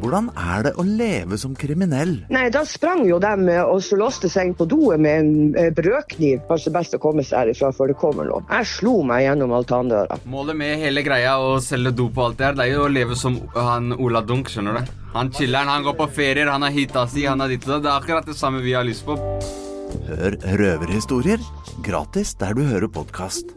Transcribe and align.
Hvordan 0.00 0.30
er 0.32 0.64
det 0.64 0.72
å 0.80 0.84
leve 0.86 1.36
som 1.40 1.52
kriminell? 1.58 2.14
Nei, 2.32 2.46
da 2.52 2.62
sprang 2.68 3.02
jo 3.08 3.18
de 3.22 3.32
eh, 3.52 3.60
og 3.60 3.82
så 3.84 3.98
låste 4.00 4.30
seg 4.32 4.50
inn 4.50 4.56
på 4.56 4.66
doet 4.70 5.02
med 5.02 5.20
en 5.20 5.58
eh, 5.60 5.70
brødkniv. 5.76 6.46
Kanskje 6.48 6.72
best 6.74 6.96
å 6.96 7.02
komme 7.02 7.24
seg 7.26 7.42
herifra 7.42 7.72
før 7.76 7.92
det 7.92 7.98
kommer 8.00 8.28
noe. 8.28 8.42
Jeg 8.48 8.70
slo 8.72 9.00
meg 9.06 9.26
gjennom 9.26 9.52
altandøra. 9.58 10.20
Målet 10.30 10.58
med 10.60 10.80
hele 10.80 11.04
greia 11.06 11.36
å 11.42 11.58
selge 11.64 11.92
dop 12.00 12.16
og 12.16 12.30
alt 12.30 12.40
det 12.40 12.48
her, 12.48 12.58
det 12.58 12.66
er 12.66 12.74
jo 12.78 12.86
å 12.86 12.92
leve 12.92 13.18
som 13.18 13.38
han 13.56 13.92
Ola 13.98 14.24
Dunk, 14.24 14.52
skjønner 14.52 14.80
du. 14.80 14.92
Han 15.14 15.32
chiller'n, 15.34 15.70
han 15.70 15.84
går 15.84 15.96
på 15.98 16.10
ferier, 16.20 16.48
han 16.48 16.64
har 16.64 16.74
hita 16.74 17.04
si, 17.10 17.26
han 17.26 17.42
har 17.42 17.50
ditt 17.50 17.66
og 17.66 17.74
datt. 17.76 17.84
Det 17.84 17.92
er 17.92 17.96
akkurat 17.98 18.30
det 18.30 18.38
samme 18.38 18.62
vi 18.64 18.76
har 18.78 18.86
lyst 18.86 19.04
på. 19.08 19.18
Hør 20.10 20.36
røverhistorier 20.60 21.42
gratis 21.84 22.36
der 22.40 22.54
du 22.54 22.62
hører 22.66 22.90
podkast. 22.92 23.56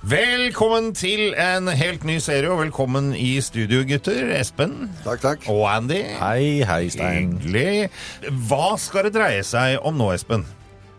Velkommen 0.00 0.94
til 0.96 1.34
en 1.36 1.68
helt 1.76 2.06
ny 2.08 2.14
serie, 2.24 2.48
og 2.48 2.62
velkommen 2.62 3.10
i 3.12 3.34
studio, 3.44 3.82
gutter. 3.84 4.30
Espen 4.32 4.88
Takk, 5.04 5.20
takk. 5.20 5.42
og 5.52 5.66
Andy. 5.68 5.98
Hei, 6.16 6.62
hei, 6.64 6.86
Stein. 6.88 7.34
Hyggelig. 7.36 7.90
Hva 8.48 8.78
skal 8.80 9.04
det 9.10 9.12
dreie 9.18 9.42
seg 9.44 9.76
om 9.84 9.98
nå, 10.00 10.06
Espen? 10.16 10.46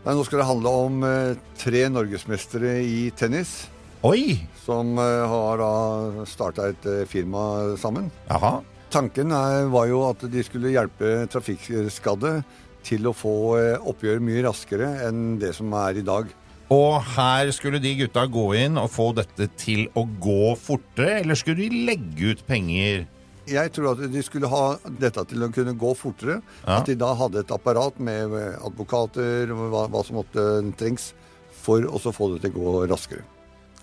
Nei, 0.06 0.14
nå 0.14 0.22
skal 0.28 0.44
det 0.44 0.48
handle 0.52 0.74
om 0.86 1.02
eh, 1.08 1.34
tre 1.58 1.82
norgesmestere 1.90 2.76
i 2.86 3.08
tennis. 3.18 3.64
Oi! 4.06 4.38
Som 4.68 4.94
eh, 5.02 5.26
har 5.34 5.58
da 5.64 6.26
starta 6.30 6.70
et 6.70 6.86
eh, 6.86 7.02
firma 7.10 7.74
sammen. 7.82 8.12
Jaha. 8.30 8.60
Tanken 8.94 9.34
er, 9.34 9.66
var 9.74 9.90
jo 9.90 10.04
at 10.12 10.28
de 10.30 10.46
skulle 10.46 10.76
hjelpe 10.76 11.24
trafikkskadde 11.34 12.36
til 12.86 13.10
å 13.10 13.16
få 13.18 13.34
eh, 13.58 13.82
oppgjør 13.82 14.22
mye 14.30 14.46
raskere 14.46 14.94
enn 15.08 15.40
det 15.42 15.56
som 15.58 15.74
er 15.88 15.98
i 15.98 16.06
dag. 16.06 16.30
Og 16.72 17.02
her 17.18 17.50
skulle 17.52 17.82
de 17.84 17.92
gutta 18.00 18.24
gå 18.32 18.46
inn 18.62 18.80
og 18.80 18.92
få 18.94 19.10
dette 19.18 19.50
til 19.60 19.90
å 19.98 20.06
gå 20.24 20.54
fortere, 20.56 21.20
eller 21.20 21.36
skulle 21.36 21.66
de 21.66 21.82
legge 21.90 22.32
ut 22.32 22.46
penger? 22.48 23.04
Jeg 23.50 23.74
tror 23.76 23.92
at 23.92 24.06
de 24.14 24.22
skulle 24.24 24.48
ha 24.48 24.78
dette 25.02 25.26
til 25.28 25.44
å 25.44 25.50
kunne 25.52 25.74
gå 25.76 25.92
fortere. 26.00 26.40
Ja. 26.62 26.78
At 26.78 26.88
de 26.88 26.96
da 27.00 27.12
hadde 27.20 27.42
et 27.42 27.52
apparat 27.52 28.00
med 28.00 28.32
advokater 28.62 29.52
hva, 29.52 29.88
hva 29.92 30.04
som 30.08 30.22
måtte 30.22 30.46
trengs 30.80 31.12
for 31.62 31.84
å 31.84 32.00
få 32.00 32.32
det 32.34 32.46
til 32.46 32.56
å 32.56 32.62
gå 32.62 32.86
raskere. 32.92 33.26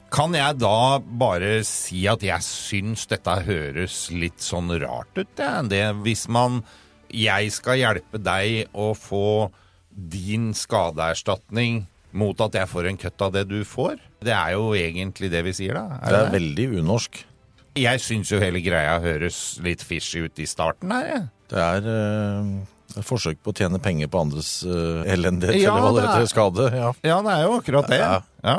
Kan 0.09 0.33
jeg 0.33 0.57
da 0.57 0.97
bare 1.21 1.59
si 1.69 2.07
at 2.09 2.23
jeg 2.25 2.45
syns 2.47 3.05
dette 3.11 3.35
høres 3.45 4.07
litt 4.15 4.41
sånn 4.41 4.73
rart 4.81 5.21
ut, 5.21 5.43
det 5.69 5.85
hvis 6.05 6.29
man 6.33 6.63
Jeg 7.09 7.53
skal 7.53 7.79
hjelpe 7.81 8.19
deg 8.21 8.69
å 8.77 8.93
få 8.93 9.49
din 9.89 10.51
skadeerstatning 10.53 11.87
mot 12.13 12.41
at 12.41 12.55
jeg 12.57 12.69
får 12.71 12.87
en 12.89 12.97
køtt 12.97 13.23
av 13.27 13.33
det 13.35 13.45
du 13.51 13.59
får? 13.69 13.99
Det 14.25 14.33
er 14.35 14.55
jo 14.57 14.71
egentlig 14.75 15.31
det 15.31 15.43
vi 15.45 15.53
sier, 15.53 15.75
da. 15.75 15.99
Det 16.05 16.17
er 16.23 16.33
veldig 16.33 16.69
unorsk. 16.81 17.25
Jeg 17.79 18.01
syns 18.03 18.33
jo 18.33 18.41
hele 18.43 18.61
greia 18.65 18.97
høres 19.01 19.59
litt 19.63 19.83
fishy 19.87 20.25
ut 20.27 20.39
i 20.43 20.47
starten 20.51 20.91
her, 20.91 21.07
jeg. 21.13 21.27
Det 21.53 21.61
er 21.63 21.87
øh, 21.93 22.49
et 22.99 23.07
forsøk 23.07 23.39
på 23.45 23.53
å 23.53 23.57
tjene 23.61 23.79
penger 23.81 24.09
på 24.11 24.21
andres 24.25 24.51
øh, 24.67 25.05
elendighet, 25.07 25.61
Ja, 25.63 25.77
eller 25.77 25.85
hva 25.87 25.93
det 25.95 26.03
det 26.03 26.09
er- 26.09 26.17
heter, 26.17 26.33
skade. 26.33 26.67
Ja. 26.75 26.91
Ja, 27.07 27.21
det 27.23 27.37
er 27.37 27.45
jo 27.47 27.55
akkurat 27.61 27.89
det. 27.93 28.01
Ja. 28.03 28.17
Ja. 28.45 28.57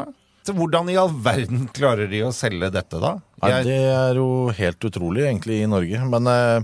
Så 0.48 0.54
hvordan 0.56 0.88
i 0.90 0.96
all 0.98 1.12
verden 1.12 1.68
klarer 1.76 2.08
de 2.10 2.22
å 2.26 2.32
selge 2.34 2.70
dette, 2.72 2.98
da? 3.04 3.18
Nei, 3.44 3.50
Jeg- 3.52 3.66
det 3.68 3.80
er 3.92 4.16
jo 4.22 4.30
helt 4.56 4.80
utrolig, 4.88 5.26
egentlig, 5.28 5.60
i 5.64 5.68
Norge. 5.70 6.00
Men 6.10 6.28
eh, 6.28 6.64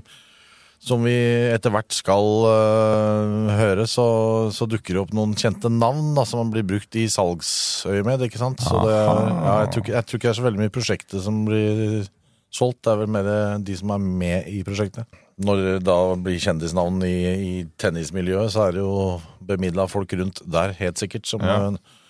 som 0.86 1.02
vi 1.06 1.16
etter 1.50 1.74
hvert 1.74 1.96
skal 1.96 2.28
uh, 2.46 3.54
høre, 3.58 3.88
så, 3.90 4.06
så 4.54 4.68
dukker 4.70 4.94
det 4.94 5.02
opp 5.02 5.14
noen 5.18 5.34
kjente 5.40 5.72
navn 5.74 6.14
da, 6.18 6.26
som 6.30 6.52
blir 6.54 6.66
brukt 6.68 6.94
i 7.00 7.08
salgsøyemed, 7.10 8.28
ikke 8.28 8.42
sant? 8.42 8.62
Så 8.62 8.84
det, 8.86 8.94
ja, 8.94 9.56
jeg, 9.64 9.72
tror 9.74 9.86
ikke, 9.86 9.96
jeg 9.96 10.06
tror 10.06 10.20
ikke 10.20 10.28
det 10.28 10.34
er 10.34 10.40
så 10.40 10.46
veldig 10.46 10.62
mye 10.62 10.72
i 10.72 10.76
prosjektet 10.78 11.26
som 11.26 11.42
blir 11.48 12.06
solgt. 12.54 12.84
Det 12.86 12.94
er 12.94 13.02
vel 13.02 13.12
mer 13.18 13.30
de 13.66 13.78
som 13.82 13.96
er 13.96 14.06
med 14.06 14.52
i 14.54 14.62
prosjektet. 14.68 15.22
Når 15.46 15.64
det 15.66 15.76
da 15.90 15.98
blir 16.16 16.40
kjendisnavn 16.40 17.02
i, 17.04 17.16
i 17.34 17.54
tennismiljøet, 17.82 18.54
så 18.54 18.68
er 18.70 18.78
det 18.78 18.86
jo 18.86 19.18
bemidla 19.44 19.90
folk 19.92 20.14
rundt 20.16 20.40
der, 20.48 20.72
helt 20.80 21.02
sikkert, 21.02 21.28
som, 21.28 21.44
Ja. 21.44 21.58
eh, 21.74 22.06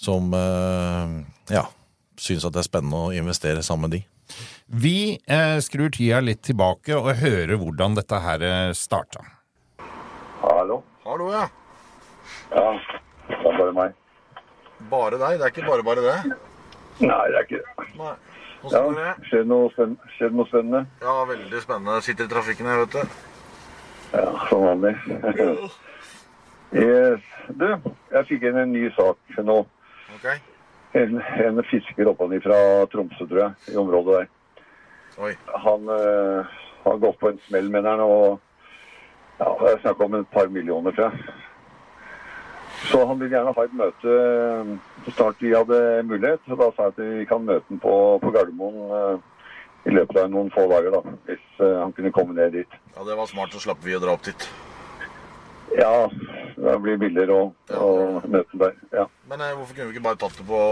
som 0.00 0.30
uh, 0.32 1.18
ja, 1.50 1.64
syns 2.20 2.46
at 2.46 2.54
det 2.54 2.62
er 2.62 2.68
spennende 2.68 3.00
å 3.08 3.10
investere 3.16 3.64
sammen 3.66 3.88
med 3.88 3.96
de. 3.98 4.04
Vi 4.82 5.18
eh, 5.26 5.58
skrur 5.64 5.90
tida 5.94 6.20
litt 6.24 6.42
tilbake 6.46 6.96
og 6.96 7.12
hører 7.20 7.56
hvordan 7.60 7.96
dette 7.98 8.20
her 8.24 8.44
eh, 8.46 8.72
starta. 8.76 9.24
Hallo? 10.40 10.82
Hallo, 11.04 11.30
ja. 11.34 11.46
Ja, 12.54 12.66
det 13.28 13.38
er 13.40 13.58
bare 13.58 13.74
meg. 13.76 13.96
Bare 14.90 15.18
deg? 15.20 15.38
Det 15.40 15.46
er 15.46 15.54
ikke 15.54 15.68
bare 15.68 15.86
bare 15.86 16.04
det? 16.04 16.18
Nei, 17.00 17.24
det 17.32 17.40
er 17.40 17.46
ikke 17.46 17.62
det. 17.62 17.88
Nei. 17.98 18.14
Ja, 18.60 18.82
skjer 19.24 19.40
det 19.40 19.48
noe, 19.48 19.70
skjer 19.72 20.32
noe 20.36 20.46
spennende? 20.50 20.84
Ja, 21.00 21.14
veldig 21.28 21.62
spennende. 21.64 22.00
Sitter 22.04 22.28
i 22.28 22.32
trafikken 22.32 22.68
her, 22.68 22.82
vet 22.82 22.96
du. 22.98 23.18
Ja, 24.12 24.26
som 24.50 24.66
vanlig. 24.66 24.94
yes. 26.84 27.28
Du, 27.56 27.66
jeg 28.12 28.26
fikk 28.28 28.44
inn 28.50 28.60
en 28.60 28.74
ny 28.74 28.90
sak 28.94 29.40
nå. 29.46 29.62
Ok. 30.16 30.26
En, 30.98 31.20
en 31.20 31.62
fisker 31.70 32.14
fra 32.42 32.60
Tromsø, 32.90 33.26
tror 33.26 33.40
jeg, 33.44 33.74
i 33.74 33.76
området 33.76 34.16
der. 34.16 34.30
Oi. 35.20 35.34
Han 35.66 35.88
eh, 35.88 36.56
har 36.84 36.96
gått 37.02 37.18
på 37.20 37.28
en 37.28 37.38
smell, 37.46 37.70
mener 37.70 37.90
han, 37.90 38.00
og 38.00 38.40
ja, 39.40 39.52
det 39.60 39.72
er 39.72 39.80
snakk 39.84 40.00
om 40.04 40.14
et 40.18 40.28
par 40.32 40.48
millioner, 40.48 40.92
tror 40.96 41.10
jeg. 41.10 41.34
Så 42.90 43.06
han 43.06 43.20
vil 43.20 43.30
gjerne 43.30 43.52
ha 43.56 43.64
et 43.64 43.76
møte 43.76 44.14
eh, 44.14 44.70
så 45.04 45.12
snart 45.16 45.42
vi 45.44 45.52
hadde 45.54 45.80
mulighet. 46.08 46.40
Og 46.48 46.58
da 46.60 46.70
sa 46.74 46.88
jeg 46.88 46.94
at 46.94 47.02
vi 47.20 47.26
kan 47.28 47.44
møte 47.44 47.66
ham 47.68 47.80
på, 47.82 47.94
på 48.22 48.32
Gardermoen 48.34 48.94
eh, 48.96 49.44
i 49.90 49.94
løpet 49.94 50.18
av 50.22 50.30
noen 50.32 50.50
få 50.54 50.66
dager, 50.70 50.96
da. 50.96 51.16
Hvis 51.28 51.60
eh, 51.60 51.76
han 51.80 51.92
kunne 51.96 52.12
komme 52.16 52.36
ned 52.36 52.56
dit. 52.56 52.78
Ja, 52.96 53.04
det 53.04 53.18
var 53.20 53.30
smart, 53.30 53.52
så 53.54 53.62
slapp 53.62 53.84
vi 53.84 53.96
å 53.96 54.02
dra 54.02 54.16
opp 54.16 54.24
dit. 54.26 54.48
Ja, 55.76 56.08
det 56.60 56.76
blir 56.84 57.00
billigere 57.00 57.36
å, 57.36 57.44
å 57.76 57.90
møte 58.28 58.60
der. 58.60 58.78
Ja. 58.92 59.06
Men 59.30 59.40
nei, 59.42 59.50
hvorfor 59.56 59.74
kunne 59.74 59.90
vi 59.90 59.96
ikke 59.96 60.06
bare 60.08 60.20
tatt 60.20 60.38
det 60.38 60.46
på 60.48 60.62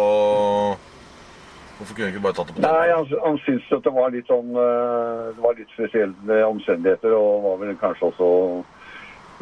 Hvorfor 1.78 1.94
kunne 1.94 2.08
vi 2.08 2.12
ikke 2.12 2.24
bare 2.24 2.36
tatt 2.36 2.48
det 2.50 2.56
på 2.56 2.64
Nei, 2.64 2.88
han, 2.90 3.06
han 3.24 3.38
syntes 3.44 3.70
at 3.76 3.84
det 3.86 3.92
var 3.94 4.10
litt 4.10 4.30
sånn 4.30 4.50
eh, 4.58 5.28
Det 5.36 5.44
var 5.44 5.56
litt 5.60 5.70
spesielle 5.76 6.40
omstendigheter, 6.48 7.14
og 7.14 7.46
var 7.46 7.62
vel 7.62 7.78
kanskje 7.80 8.10
også 8.10 8.30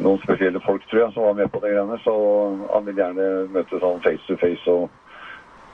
noen 0.05 0.19
spesielle 0.21 0.61
folk, 0.61 0.83
tror 0.89 1.01
jeg, 1.01 1.13
som 1.15 1.25
var 1.25 1.37
med 1.39 1.49
på 1.49 1.59
det 1.63 1.71
greiene. 1.73 1.95
Så 2.03 2.13
han 2.69 2.85
vil 2.85 2.99
gjerne 3.01 3.29
møte 3.49 3.79
sånn 3.81 4.03
face 4.03 4.27
to 4.27 4.37
face 4.37 4.69
og, 4.69 4.91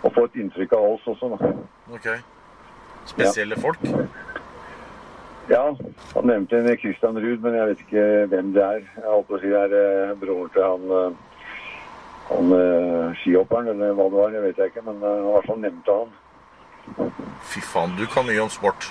og 0.07 0.13
få 0.15 0.23
et 0.29 0.37
inntrykk 0.39 0.77
av 0.77 0.85
oss 0.93 1.09
også. 1.11 1.33
Da. 1.33 1.51
Ok. 1.97 2.07
Spesielle 3.11 3.59
folk? 3.59 3.83
Ja, 5.47 5.75
han 6.13 6.27
nevnte 6.27 6.57
en 6.57 6.77
Christian 6.77 7.17
Ruud, 7.19 7.39
men 7.43 7.55
jeg 7.57 7.67
vet 7.67 7.79
ikke 7.83 8.03
hvem 8.31 8.53
det 8.55 8.63
er. 8.63 8.83
Jeg 8.95 9.09
holdt 9.09 9.27
på 9.27 9.35
å 9.35 9.41
si 9.41 9.51
det 9.51 9.59
er 9.59 9.75
eh, 9.79 10.13
broren 10.21 10.51
til 10.55 10.63
han, 10.63 10.85
eh, 10.97 11.47
han 12.29 12.53
eh, 12.57 13.17
skihopperen, 13.21 13.71
eller 13.73 13.97
hva 13.97 14.07
det 14.07 14.21
var, 14.21 14.31
det 14.31 14.43
vet 14.45 14.61
jeg 14.61 14.71
ikke. 14.71 14.85
Men 14.87 15.03
i 15.03 15.31
hvert 15.33 15.49
fall 15.49 15.59
nevnte 15.63 15.97
han. 15.99 16.13
Fy 17.51 17.63
faen, 17.73 17.97
du 17.99 18.05
kan 18.07 18.27
mye 18.29 18.45
om 18.45 18.51
sport. 18.53 18.87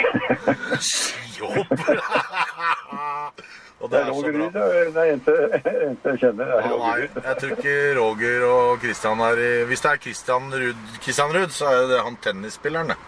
Skihopper! 0.90 1.98
Og 3.80 3.88
Det 3.88 3.96
er 3.96 4.10
Roger 4.12 4.34
Ruud. 4.36 4.52
Det 4.52 5.02
er 5.02 5.12
en 5.14 5.22
jeg 6.04 6.18
kjenner. 6.20 6.50
er 6.52 6.66
Ja, 6.68 6.74
nei, 6.76 7.06
jeg 7.16 7.36
tror 7.40 7.54
ikke 7.54 7.76
Roger 7.96 8.42
og 8.44 8.82
Christian 8.82 9.22
er 9.24 9.40
i 9.40 9.52
Hvis 9.70 9.80
det 9.80 9.90
er 9.90 10.02
Christian 10.04 10.50
Ruud, 10.52 10.82
Christian 11.00 11.32
Ruud 11.32 11.54
så 11.56 11.70
er 11.72 11.86
det 11.88 12.02
han 12.04 12.18
tennisspilleren, 12.20 12.92
det. 12.92 12.98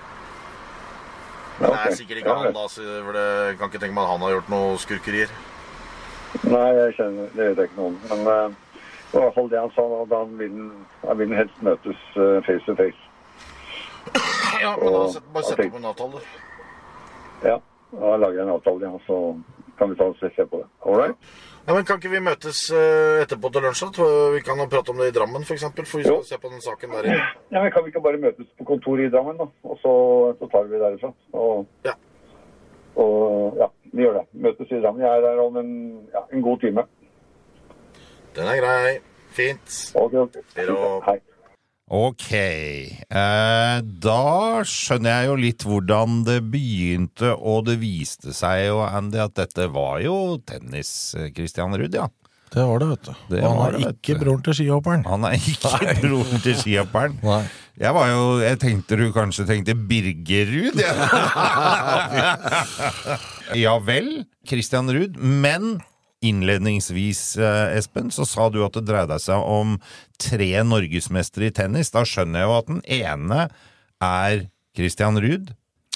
Ja, 1.63 1.71
Det 1.71 1.81
er 1.93 1.97
sikkert 1.97 2.19
ikke 2.23 2.35
han, 2.35 2.53
da. 2.57 2.67
For 2.75 3.17
det 3.17 3.27
kan 3.59 3.71
ikke 3.71 3.81
tenke 3.83 3.95
meg 3.97 4.05
at 4.05 4.13
han 4.17 4.25
har 4.27 4.35
gjort 4.37 4.49
noe 4.53 4.77
skurkerier. 4.83 5.31
Nei, 6.49 6.69
jeg 6.79 6.95
kjenner, 6.99 7.29
det 7.37 7.47
vet 7.53 7.61
jeg 7.63 7.71
ikke 7.71 7.79
noe 7.79 7.91
om. 7.93 7.99
Men 8.11 8.21
uh, 8.27 8.77
det 9.13 9.15
var 9.15 9.23
i 9.23 9.25
hvert 9.29 9.37
fall 9.39 9.51
det 9.53 9.61
han 9.61 9.73
sa. 9.77 9.85
at 10.03 10.15
Han 10.17 10.33
vil, 10.41 10.57
han 11.07 11.19
vil 11.21 11.35
helst 11.39 11.63
møtes 11.63 12.03
uh, 12.17 12.41
face 12.49 12.65
to 12.67 12.75
face. 12.79 13.09
Ja, 14.63 14.75
men 14.81 14.93
da 14.95 15.05
set- 15.13 15.29
bare 15.35 15.45
sett 15.49 15.63
opp 15.67 15.77
en 15.79 15.89
avtale. 15.93 16.21
Ja, 17.45 17.57
da 17.93 18.17
lager 18.17 18.39
jeg 18.41 18.47
en 18.49 18.55
avtale, 18.57 18.87
ja, 18.89 18.99
så 19.07 19.19
kan 19.79 19.91
vi 19.91 19.97
ta 19.99 20.05
og 20.11 20.17
se 20.21 20.31
se 20.37 20.47
på 20.47 20.63
det. 20.63 20.69
All 20.87 20.99
right? 20.99 21.17
Ja, 21.67 21.75
men 21.75 21.85
Kan 21.87 22.01
ikke 22.01 22.11
vi 22.11 22.21
møtes 22.21 22.61
eh, 22.75 23.21
etterpå 23.23 23.51
til 23.55 23.63
lunsj? 23.63 23.85
Vi 24.35 24.41
kan 24.43 24.59
prate 24.71 24.91
om 24.91 24.99
det 24.99 25.13
i 25.13 25.15
Drammen, 25.15 25.45
f.eks. 25.47 25.49
For, 25.49 25.55
eksempel, 25.55 25.87
for 25.87 25.99
vi 26.01 26.05
skal 26.09 26.17
Jo. 26.19 26.23
se 26.27 26.39
på 26.43 26.51
den 26.51 26.61
saken 26.65 26.91
der 26.97 27.07
inne. 27.07 27.27
Ja, 27.55 27.63
men 27.63 27.71
Kan 27.73 27.85
vi 27.85 27.93
ikke 27.93 28.03
bare 28.03 28.19
møtes 28.19 28.49
på 28.59 28.65
kontoret 28.67 29.07
i 29.07 29.13
Drammen, 29.15 29.39
da? 29.39 29.47
Og 29.71 29.79
så, 29.83 29.93
så 30.41 30.49
tar 30.51 30.67
vi 30.67 30.75
det 30.75 30.81
derifra. 30.83 31.13
Og, 31.33 31.67
Ja. 31.87 31.95
og 32.97 33.55
ja, 33.63 33.69
vi 33.93 34.03
gjør 34.03 34.19
det. 34.19 34.25
Møtes 34.33 34.71
i 34.75 34.81
Drammen. 34.83 35.03
Jeg 35.07 35.17
er 35.17 35.21
der 35.29 35.39
om 35.47 35.57
en, 35.63 35.73
ja, 36.15 36.25
en 36.33 36.43
god 36.43 36.59
time. 36.67 36.85
Den 38.37 38.49
er 38.49 38.59
grei. 38.61 38.99
Fint. 39.33 39.79
Ok, 39.97 40.13
ok. 40.27 40.37
Hei. 41.07 41.19
Ok. 41.93 42.31
Eh, 42.33 43.79
da 43.85 44.23
skjønner 44.65 45.13
jeg 45.13 45.29
jo 45.29 45.35
litt 45.43 45.65
hvordan 45.69 46.23
det 46.25 46.39
begynte, 46.49 47.35
og 47.37 47.67
det 47.69 47.77
viste 47.83 48.33
seg 48.37 48.71
jo, 48.71 48.81
Andy, 48.87 49.21
at 49.21 49.37
dette 49.37 49.69
var 49.75 50.01
jo 50.01 50.39
tennis, 50.49 51.13
eh, 51.19 51.29
Christian 51.37 51.77
Ruud, 51.77 51.93
ja. 51.93 52.09
Det 52.53 52.65
var 52.69 52.81
det, 52.81 52.89
vet 52.91 53.05
du. 53.05 53.13
Det 53.33 53.43
Og 53.43 53.49
han 53.49 53.61
er 53.67 53.77
det, 53.77 53.93
ikke 53.97 54.17
broren 54.21 54.43
til 54.45 54.57
skihopperen. 54.57 55.05
Han 55.09 55.25
er 55.25 55.37
ikke 55.37 55.73
broren 56.05 56.43
til 56.45 56.57
skihopperen. 56.61 57.15
Nei. 57.25 57.45
Jeg 57.81 57.97
var 57.97 58.11
jo 58.11 58.25
Jeg 58.45 58.59
tenkte 58.61 58.99
du 59.01 59.07
kanskje 59.15 59.47
tenkte 59.49 59.77
Birgerud, 59.89 60.77
ja. 60.77 60.93
ja 63.65 63.79
vel, 63.81 64.11
Christian 64.49 64.93
Ruud. 64.93 65.17
Men 65.17 65.79
innledningsvis, 66.23 67.37
eh, 67.37 67.77
Espen, 67.79 68.11
så 68.15 68.27
sa 68.29 68.49
du 68.53 68.61
at 68.65 68.77
det 68.79 68.87
dreide 68.89 69.19
seg 69.23 69.43
om 69.43 69.77
tre 70.23 70.51
norgesmestere 70.67 71.51
i 71.51 71.55
tennis. 71.55 71.93
Da 71.95 72.05
skjønner 72.07 72.43
jeg 72.43 72.49
jo 72.51 72.57
at 72.59 72.71
den 72.71 72.83
ene 73.03 73.41
er 74.03 74.47
Christian 74.77 75.21
Ruud. 75.23 75.53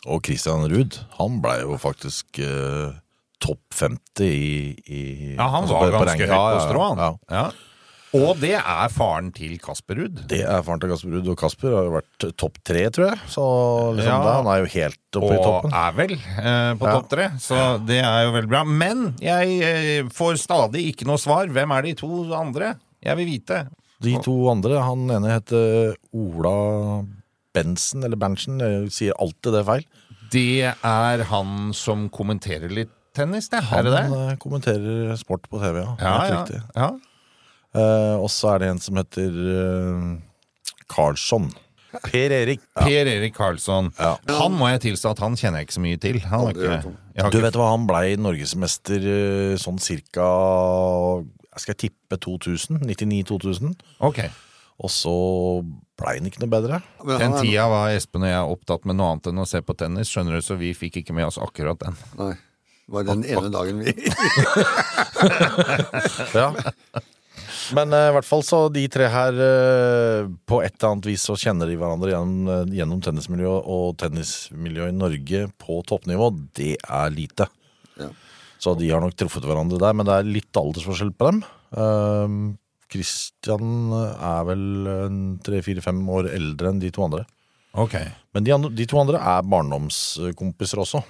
Og 0.06 0.22
Christian 0.26 0.66
Ruud, 0.70 1.00
han 1.18 1.40
ble 1.42 1.60
jo 1.64 1.78
faktisk 1.82 2.38
eh, 2.42 2.94
topp 3.42 3.62
50 3.74 4.26
i, 4.26 4.50
i 4.86 5.00
Ja, 5.34 5.48
han 5.50 5.64
altså 5.64 5.80
var 5.80 5.96
ganske 5.98 6.28
høyt 6.30 6.36
på 6.36 6.60
strå, 6.68 6.84
han. 6.90 7.02
Ja. 7.02 7.10
Ja. 7.30 7.46
Og 8.16 8.38
det 8.40 8.54
er 8.56 8.88
faren 8.94 9.28
til 9.36 9.54
Kasper 9.62 9.98
Ruud. 10.00 10.22
Det 10.30 10.40
er 10.46 10.62
faren 10.66 10.80
til 10.82 10.90
Kasper 10.92 11.14
Ruud, 11.16 11.28
og 11.32 11.38
Kasper 11.40 11.74
har 11.76 11.86
jo 11.88 11.94
vært 11.96 12.26
topp 12.40 12.58
tre, 12.66 12.84
tror 12.94 13.10
jeg. 13.10 13.18
Så 13.32 13.44
liksom 13.98 14.12
Ja. 14.12 14.20
da, 14.24 14.34
han 14.40 14.50
er 14.52 14.58
jo 14.64 14.70
helt 14.74 15.18
oppe 15.20 15.32
i 15.34 15.40
toppen. 15.44 15.72
og 15.72 15.80
er 15.80 15.92
vel 15.98 16.12
eh, 16.16 16.74
på 16.80 16.86
Ja. 16.86 16.94
topp 16.96 17.08
tre, 17.12 17.28
så 17.42 17.60
det 17.86 18.00
er 18.04 18.24
jo 18.26 18.32
veldig 18.36 18.48
bra. 18.52 18.64
Men 18.64 19.04
jeg 19.20 19.60
eh, 19.62 20.02
får 20.08 20.38
stadig 20.44 20.86
ikke 20.94 21.06
noe 21.08 21.18
svar. 21.18 21.46
Hvem 21.48 21.72
er 21.78 21.82
de 21.82 21.94
to 21.94 22.10
andre? 22.34 22.74
Jeg 23.04 23.16
vil 23.16 23.26
vite. 23.26 23.66
De 24.02 24.18
to 24.22 24.34
andre, 24.52 24.80
han 24.82 25.06
ene 25.10 25.30
heter 25.38 25.94
Ola 26.12 27.04
Bensen, 27.56 28.04
eller 28.04 28.16
Berntsen, 28.20 28.58
jeg 28.60 28.90
sier 28.92 29.14
alltid 29.18 29.54
det 29.56 29.64
feil. 29.64 29.84
Det 30.32 30.74
er 30.84 31.22
han 31.30 31.72
som 31.72 32.08
kommenterer 32.12 32.68
litt 32.68 32.90
tennis, 33.16 33.48
det. 33.48 33.62
Han 33.70 33.78
er 33.78 33.82
det 33.88 33.92
det? 33.96 34.18
eh, 34.32 34.36
kommenterer 34.42 35.16
sport 35.16 35.46
på 35.48 35.58
TV, 35.62 35.78
ja. 35.80 35.94
Ja, 36.02 36.44
ja. 36.76 36.90
Ja. 37.76 37.84
Eh, 37.84 38.16
og 38.16 38.30
så 38.32 38.54
er 38.54 38.64
det 38.64 38.72
en 38.72 38.82
som 38.82 38.98
heter 38.98 39.36
uh, 39.36 40.10
Karlsson. 40.90 41.50
Per 42.04 42.32
Erik. 42.34 42.60
Per 42.76 43.08
Erik 43.08 43.34
Karlsson. 43.36 43.90
Ja. 43.98 44.16
Han 44.40 44.56
må 44.58 44.68
jeg 44.72 44.82
tilstå 44.88 45.14
at 45.14 45.22
han 45.24 45.36
kjenner 45.38 45.62
jeg 45.62 45.68
ikke 45.68 45.76
så 45.78 45.84
mye 45.84 46.00
til. 46.02 46.18
Ikke, 46.20 47.30
Du 47.32 47.38
vet 47.40 47.56
hva, 47.56 47.70
han 47.72 47.86
blei 47.88 48.16
norgesmester 48.20 49.06
eh, 49.12 49.54
sånn 49.60 49.78
cirka 49.80 50.26
Skal 51.56 51.72
jeg 51.72 51.80
tippe 51.86 52.18
2000? 52.20 52.82
99-2000. 52.84 53.72
Okay. 54.10 54.28
Og 54.76 54.92
så 54.92 55.14
blei 55.96 56.18
han 56.18 56.28
ikke 56.28 56.42
noe 56.42 56.52
bedre. 56.52 56.82
Den 57.16 57.38
tida 57.38 57.64
var 57.72 57.94
Espen 57.94 58.26
og 58.26 58.32
jeg 58.32 58.56
opptatt 58.56 58.84
med 58.84 58.98
noe 58.98 59.14
annet 59.14 59.30
enn 59.30 59.40
å 59.40 59.48
se 59.48 59.62
på 59.64 59.76
tennis, 59.78 60.10
skjønner 60.12 60.36
du, 60.36 60.44
så 60.44 60.58
vi 60.60 60.74
fikk 60.76 61.00
ikke 61.00 61.16
med 61.16 61.30
oss 61.30 61.40
akkurat 61.40 61.80
den. 61.80 61.96
Nei. 62.20 62.34
Det 62.86 62.94
var 62.94 63.02
den 63.08 63.24
ene 63.26 63.48
dagen 63.50 63.80
vi 63.82 63.90
Ja. 66.38 66.52
Men 67.76 67.94
uh, 67.94 68.08
i 68.10 68.14
hvert 68.14 68.28
fall 68.28 68.44
så 68.46 68.60
de 68.72 68.84
tre 68.92 69.08
her 69.10 69.38
uh, 69.38 70.28
På 70.48 70.60
et 70.62 70.74
eller 70.76 70.92
annet 70.92 71.08
vis 71.10 71.24
så 71.26 71.36
kjenner 71.40 71.70
de 71.70 71.78
hverandre 71.80 72.12
gjennom, 72.12 72.50
uh, 72.50 72.74
gjennom 72.78 73.00
tennismiljøet, 73.04 73.66
og 73.66 73.96
tennismiljøet 74.02 74.92
i 74.92 74.98
Norge 74.98 75.42
på 75.62 75.80
toppnivå, 75.88 76.30
det 76.58 76.74
er 76.82 77.14
lite. 77.14 77.48
Ja. 77.98 78.10
Så 78.62 78.76
de 78.78 78.90
har 78.92 79.02
nok 79.02 79.16
truffet 79.18 79.46
hverandre 79.46 79.80
der, 79.80 79.96
men 79.96 80.08
det 80.08 80.14
er 80.16 80.28
litt 80.28 80.56
aldersforskjell 80.56 81.12
på 81.16 81.28
dem. 81.28 81.42
Eh, 81.76 82.36
Christian 82.88 83.92
er 83.92 84.46
vel 84.48 84.64
tre-fire-fem 85.44 86.00
år 86.16 86.30
eldre 86.32 86.72
enn 86.72 86.80
de 86.80 86.90
to 86.94 87.04
andre. 87.04 87.26
Okay. 87.76 88.08
Men 88.32 88.46
de, 88.46 88.54
andre, 88.54 88.70
de 88.72 88.86
to 88.88 88.98
andre 89.00 89.20
er 89.20 89.44
barndomskompiser 89.44 90.80
også. 90.80 91.02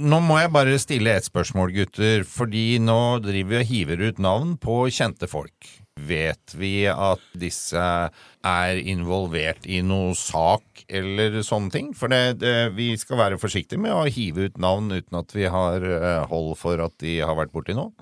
Nå 0.00 0.20
må 0.24 0.38
jeg 0.40 0.52
bare 0.54 0.78
stille 0.80 1.12
et 1.12 1.26
spørsmål, 1.28 1.74
gutter, 1.74 2.24
fordi 2.28 2.78
nå 2.80 3.18
driver 3.24 3.52
vi 3.52 3.60
og 3.60 3.68
hiver 3.70 4.04
ut 4.08 4.22
navn 4.22 4.54
på 4.60 4.86
kjente 4.94 5.28
folk. 5.28 5.68
Vet 5.96 6.52
vi 6.60 6.84
at 6.92 7.22
disse 7.40 7.80
er 7.80 8.80
involvert 8.84 9.64
i 9.64 9.78
noe 9.80 10.12
sak 10.18 10.82
eller 10.92 11.38
sånne 11.46 11.72
ting? 11.72 11.88
For 11.96 12.12
det, 12.12 12.38
det, 12.42 12.52
vi 12.76 12.90
skal 13.00 13.16
være 13.22 13.38
forsiktige 13.40 13.80
med 13.80 13.94
å 13.96 14.02
hive 14.12 14.50
ut 14.50 14.60
navn 14.60 14.92
uten 14.92 15.16
at 15.22 15.32
vi 15.32 15.48
har 15.48 15.86
eh, 15.88 16.26
hold 16.28 16.52
for 16.60 16.82
at 16.84 16.92
de 17.00 17.16
har 17.24 17.38
vært 17.38 17.54
borti 17.54 17.76
noe. 17.78 17.94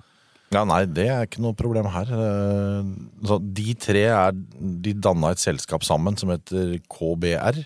Ja, 0.53 0.61
Nei, 0.67 0.83
det 0.91 1.07
er 1.09 1.23
ikke 1.25 1.41
noe 1.43 1.55
problem 1.57 1.87
her. 1.91 2.11
Eh, 2.11 2.91
Så 3.27 3.39
de 3.41 3.73
tre 3.79 4.03
er, 4.11 4.35
de 4.35 4.93
danna 4.99 5.31
et 5.33 5.41
selskap 5.41 5.87
sammen 5.87 6.19
som 6.19 6.35
heter 6.35 6.75
KBR. 6.91 7.63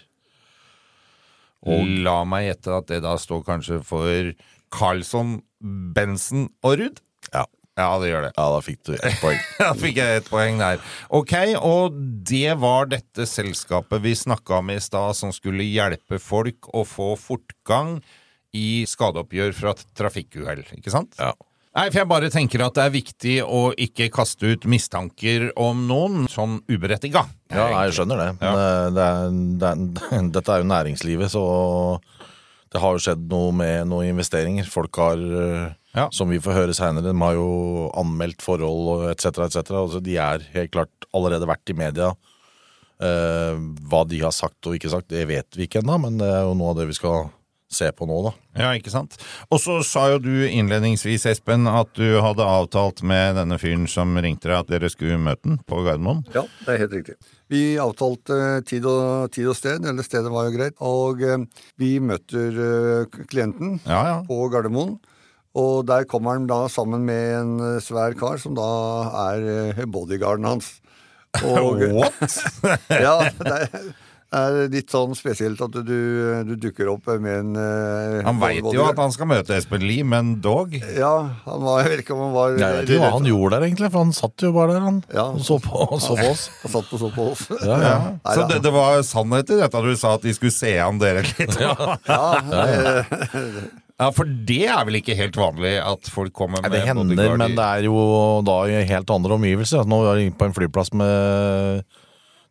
Og 1.67 1.89
la 2.05 2.19
meg 2.23 2.45
gjette 2.51 2.71
at 2.77 2.87
det 2.93 3.01
da 3.03 3.17
står 3.19 3.41
kanskje 3.49 3.81
for 3.83 4.29
Carlsson, 4.71 5.39
Bensen 5.59 6.51
og 6.63 6.77
Ruud? 6.79 7.01
Ja. 7.33 7.43
Ja, 7.79 7.89
det 8.01 8.11
gjør 8.11 8.25
det. 8.27 8.31
Ja, 8.35 8.45
da 8.53 8.61
fikk 8.65 8.81
du 8.89 8.93
ett 8.97 9.19
poeng. 9.23 9.41
Da 9.63 9.73
fikk 9.79 9.99
jeg 10.01 10.21
et 10.21 10.29
poeng 10.29 10.59
der. 10.59 10.81
Ok, 11.15 11.35
og 11.63 11.99
det 12.27 12.55
var 12.59 12.89
dette 12.91 13.27
selskapet 13.29 14.03
vi 14.03 14.15
snakka 14.19 14.59
om 14.59 14.73
i 14.73 14.79
stad, 14.83 15.15
som 15.17 15.31
skulle 15.35 15.67
hjelpe 15.67 16.19
folk 16.19 16.71
å 16.75 16.83
få 16.87 17.13
fortgang 17.19 17.99
i 18.55 18.83
skadeoppgjør 18.89 19.53
fra 19.55 19.75
trafikkuhell, 19.97 20.65
ikke 20.75 20.91
sant? 20.93 21.15
Ja. 21.21 21.31
Nei, 21.77 21.85
for 21.91 22.01
jeg 22.01 22.09
bare 22.09 22.29
tenker 22.33 22.63
at 22.65 22.75
det 22.75 22.85
er 22.87 22.93
viktig 22.95 23.33
å 23.45 23.59
ikke 23.77 24.09
kaste 24.11 24.55
ut 24.55 24.65
mistanker 24.67 25.51
om 25.59 25.83
noen 25.87 26.25
sånn 26.31 26.57
uberettiga. 26.67 27.27
Ja, 27.53 27.67
jeg 27.85 27.93
skjønner 27.95 28.19
det. 28.23 28.29
Men 28.41 28.57
eh, 28.63 28.87
det 28.95 29.05
er, 29.05 29.35
det 29.61 29.69
er, 29.69 30.25
dette 30.35 30.55
er 30.55 30.63
jo 30.63 30.71
næringslivet, 30.71 31.31
så 31.31 31.43
det 32.73 32.81
har 32.81 32.97
jo 32.97 33.03
skjedd 33.05 33.29
noe 33.29 33.53
med 33.55 33.87
noen 33.89 34.11
investeringer. 34.15 34.65
Folk 34.69 34.97
har, 35.01 35.21
eh, 35.21 35.69
Ja. 35.95 36.07
som 36.13 36.29
vi 36.29 36.37
får 36.39 36.53
høre 36.53 36.73
seinere, 36.77 37.09
de 37.09 37.15
har 37.21 37.33
jo 37.33 37.89
anmeldt 37.97 38.43
forhold 38.45 39.07
etc., 39.09 39.25
etc. 39.47 39.71
Altså, 39.73 40.01
de 40.05 40.17
er 40.21 40.43
helt 40.53 40.71
klart 40.75 41.07
allerede 41.17 41.47
vært 41.49 41.71
i 41.73 41.77
media. 41.79 42.11
Eh, 42.99 43.55
hva 43.89 44.03
de 44.07 44.19
har 44.21 44.33
sagt 44.35 44.67
og 44.67 44.75
ikke 44.75 44.91
sagt, 44.91 45.09
det 45.09 45.25
vet 45.29 45.57
vi 45.57 45.65
ikke 45.65 45.81
ennå, 45.81 45.97
men 46.03 46.17
det 46.19 46.27
er 46.29 46.43
jo 46.45 46.55
noe 46.59 46.73
av 46.73 46.81
det 46.81 46.89
vi 46.91 46.97
skal 46.97 47.29
se 47.69 47.85
på 47.93 48.05
nå, 48.09 48.15
da. 48.25 48.31
Ja, 48.57 48.69
ikke 48.75 48.89
sant? 48.89 49.13
Og 49.53 49.59
så 49.61 49.75
sa 49.85 50.07
jo 50.09 50.17
du 50.21 50.31
innledningsvis, 50.47 51.27
Espen, 51.29 51.67
at 51.69 51.91
du 51.97 52.17
hadde 52.21 52.41
avtalt 52.45 53.03
med 53.05 53.37
denne 53.37 53.59
fyren 53.61 53.85
som 53.87 54.17
ringte 54.17 54.49
deg 54.49 54.57
at 54.57 54.71
dere 54.73 54.89
skulle 54.89 55.19
møte 55.21 55.45
den 55.45 55.59
på 55.69 55.83
Gardermoen. 55.85 56.23
Ja, 56.33 56.43
det 56.65 56.73
er 56.73 56.81
helt 56.83 56.95
riktig. 56.97 57.17
Vi 57.49 57.61
avtalte 57.81 58.39
tid 58.69 58.85
og, 58.89 59.29
tid 59.33 59.51
og 59.53 59.57
sted, 59.57 59.85
eller 59.85 60.05
stedet 60.05 60.33
var 60.33 60.49
jo 60.49 60.55
greit, 60.57 60.75
og 60.81 61.21
eh, 61.25 61.45
vi 61.81 61.91
møter 62.01 62.57
eh, 62.65 63.21
klienten 63.29 63.77
Ja, 63.85 64.01
ja. 64.15 64.17
på 64.27 64.41
Gardermoen. 64.53 64.97
Og 65.57 65.87
der 65.89 66.05
kommer 66.09 66.37
han 66.37 66.45
da 66.49 66.67
sammen 66.69 67.07
med 67.07 67.31
en 67.39 67.55
eh, 67.75 67.79
svær 67.81 68.13
kar 68.19 68.37
som 68.41 68.53
da 68.57 68.67
er 69.29 69.47
eh, 69.73 69.87
bodyguarden 69.89 70.45
hans. 70.45 70.75
Og, 71.41 71.81
What? 71.97 72.37
ja, 72.89 73.15
det 73.39 73.55
er, 73.55 73.89
er 74.29 74.57
litt 74.69 74.93
sånn 74.93 75.15
spesielt 75.17 75.61
at 75.65 75.73
du, 75.85 75.97
du 76.45 76.53
dukker 76.61 76.91
opp 76.93 77.09
med 77.21 77.33
en 77.33 77.57
eh, 77.57 78.19
Han 78.27 78.37
veit 78.41 78.61
jo 78.61 78.85
at 78.85 79.01
han 79.01 79.13
skal 79.13 79.29
møte 79.31 79.57
Espen 79.57 79.81
Lie, 79.89 80.05
men 80.05 80.35
dog. 80.45 80.75
Ja, 80.93 81.15
han 81.47 81.65
var, 81.65 81.81
jeg 81.81 81.95
vet 81.95 82.05
ikke 82.05 82.13
om 82.13 82.23
han 82.27 82.37
var 82.37 82.53
Jeg 82.53 82.77
vet 82.77 82.93
ikke 82.93 83.01
hva 83.07 83.11
han 83.17 83.29
gjorde 83.31 83.55
der, 83.57 83.67
egentlig, 83.71 83.89
for 83.89 84.05
han 84.05 84.15
satt 84.21 84.45
jo 84.45 84.53
bare 84.53 84.77
der, 84.77 84.85
han. 84.85 85.01
Ja. 85.17 85.27
Og 85.33 85.41
så 85.49 85.57
på, 85.65 85.81
og 85.81 85.97
så 86.05 86.13
på 86.21 86.29
oss. 86.29 86.45
Han 86.61 86.75
satt 86.77 86.93
og 86.93 87.05
så 87.07 87.11
på 87.17 87.27
oss. 87.33 87.45
Ja, 87.65 87.81
ja. 87.89 87.99
Nei, 88.21 88.37
Så 88.37 88.47
det, 88.53 88.61
det 88.69 88.77
var 88.77 89.01
sannhet 89.09 89.53
i 89.57 89.61
dette 89.65 89.85
du 89.89 89.93
sa 89.97 90.13
at 90.21 90.29
de 90.29 90.37
skulle 90.37 90.53
se 90.53 90.77
an 90.85 91.01
dere 91.01 91.25
litt? 91.25 91.57
Ja, 91.57 92.31
eh, 92.61 93.13
Ja, 93.99 94.07
for 94.15 94.29
det 94.47 94.61
er 94.71 94.85
vel 94.87 95.01
ikke 95.01 95.17
helt 95.19 95.35
vanlig 95.35 95.73
at 95.83 96.07
folk 96.07 96.31
kommer 96.35 96.63
med 96.63 96.71
det 96.71 96.85
hender, 96.87 97.03
bodyguard 97.03 97.41
men 97.41 97.57
det 97.57 97.65
er 97.65 97.87
jo 97.89 97.97
da 98.47 98.61
i 98.71 98.77
helt 98.87 99.11
andre 99.11 99.35
omgivelser. 99.35 99.83
Nå 99.91 99.99
er 100.07 100.21
vi 100.21 100.29
på 100.31 100.47
en 100.47 100.55
flyplass 100.55 100.93
med 100.95 101.83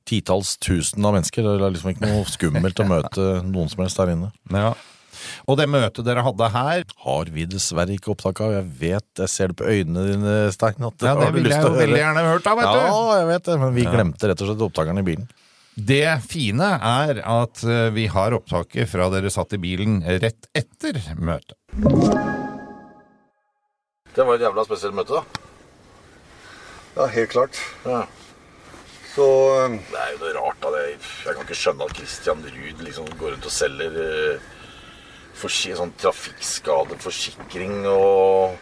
titalls 0.08 0.58
tusen 0.60 1.04
av 1.08 1.16
mennesker. 1.16 1.48
Det 1.48 1.56
er 1.64 1.72
liksom 1.72 1.94
ikke 1.94 2.04
noe 2.04 2.28
skummelt 2.28 2.84
å 2.84 2.88
møte 2.88 3.26
noen 3.48 3.72
som 3.72 3.84
helst 3.84 4.00
der 4.00 4.12
inne. 4.12 4.30
Ja. 4.52 4.74
Og 5.48 5.56
det 5.58 5.66
møtet 5.72 6.06
dere 6.06 6.22
hadde 6.22 6.46
her 6.54 6.84
Har 7.02 7.30
vi 7.34 7.42
dessverre 7.50 7.96
ikke 7.96 8.12
opptak 8.12 8.38
av. 8.44 8.52
Jeg 8.54 8.68
vet, 8.78 9.08
jeg 9.18 9.32
ser 9.32 9.50
det 9.50 9.58
på 9.58 9.66
øynene 9.66 10.04
dine, 10.06 10.36
Stein. 10.54 10.78
Ja, 10.78 11.16
det 11.18 11.32
ville 11.34 11.50
jeg 11.52 11.64
jo 11.64 11.74
veldig 11.74 12.00
gjerne 12.04 12.24
hørt 12.28 12.46
av, 12.52 12.60
vet 12.60 12.70
du. 12.76 12.80
Ja, 12.84 13.02
jeg 13.18 13.28
vet 13.32 13.48
det, 13.48 13.60
men 13.64 13.76
vi 13.76 13.88
glemte 13.88 14.30
rett 14.30 14.44
og 14.44 14.52
slett 14.52 14.66
opptakeren 14.68 15.00
i 15.00 15.06
bilen. 15.08 15.28
Det 15.78 16.22
fine 16.26 16.72
er 16.82 17.20
at 17.22 17.60
eh, 17.62 17.88
vi 17.94 18.08
har 18.10 18.34
opptaket 18.34 18.88
fra 18.90 19.06
dere 19.12 19.30
satt 19.30 19.52
i 19.54 19.60
bilen 19.62 20.00
rett 20.02 20.48
etter 20.56 20.98
møtet. 21.22 21.54
Det 24.16 24.24
var 24.26 24.34
et 24.34 24.42
jævla 24.42 24.64
spesielt 24.66 24.96
møte, 24.98 25.20
da. 25.20 25.22
ja, 26.96 27.06
helt 27.14 27.30
klart. 27.30 27.60
Ja. 27.86 28.02
Så 29.12 29.26
eh, 29.54 29.78
Det 29.92 29.98
er 30.02 30.08
jo 30.16 30.18
noe 30.24 30.34
rart 30.40 30.58
da. 30.64 30.68
det. 30.74 30.82
Jeg 30.98 31.32
kan 31.36 31.44
ikke 31.46 31.62
skjønne 31.62 31.86
at 31.86 31.96
Christian 32.00 32.40
Ruud 32.42 32.78
liksom 32.88 33.06
går 33.20 33.30
rundt 33.36 33.46
og 33.46 33.54
selger 33.54 33.92
eh, 34.02 34.46
sånn 35.38 35.94
trafikkskadeforsikring 36.02 37.86
og 37.86 38.58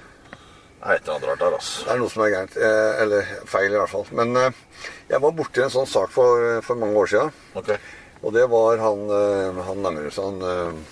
Det 0.77 0.87
er 0.93 0.99
et 0.99 1.07
eller 1.07 1.15
annet 1.17 1.29
rart 1.31 1.41
der, 1.43 1.55
altså. 1.57 1.85
det 1.85 1.93
er 1.95 2.01
noe 2.03 2.13
som 2.13 2.23
er 2.23 2.33
gærent. 2.35 2.57
Eh, 2.57 3.03
eller 3.03 3.31
feil, 3.49 3.73
i 3.73 3.79
hvert 3.81 3.93
fall. 3.95 4.05
Men 4.19 4.37
eh, 4.41 4.59
jeg 5.11 5.23
var 5.25 5.37
borti 5.39 5.65
en 5.65 5.73
sånn 5.73 5.89
sak 5.91 6.13
for, 6.15 6.61
for 6.67 6.79
mange 6.79 7.01
år 7.01 7.11
siden. 7.15 7.33
Okay. 7.59 7.79
Og 8.23 8.35
det 8.37 8.45
var 8.53 8.83
han, 8.85 9.07
eh, 9.11 9.63
han 9.71 9.89
seg 10.13 10.29
han 10.29 10.85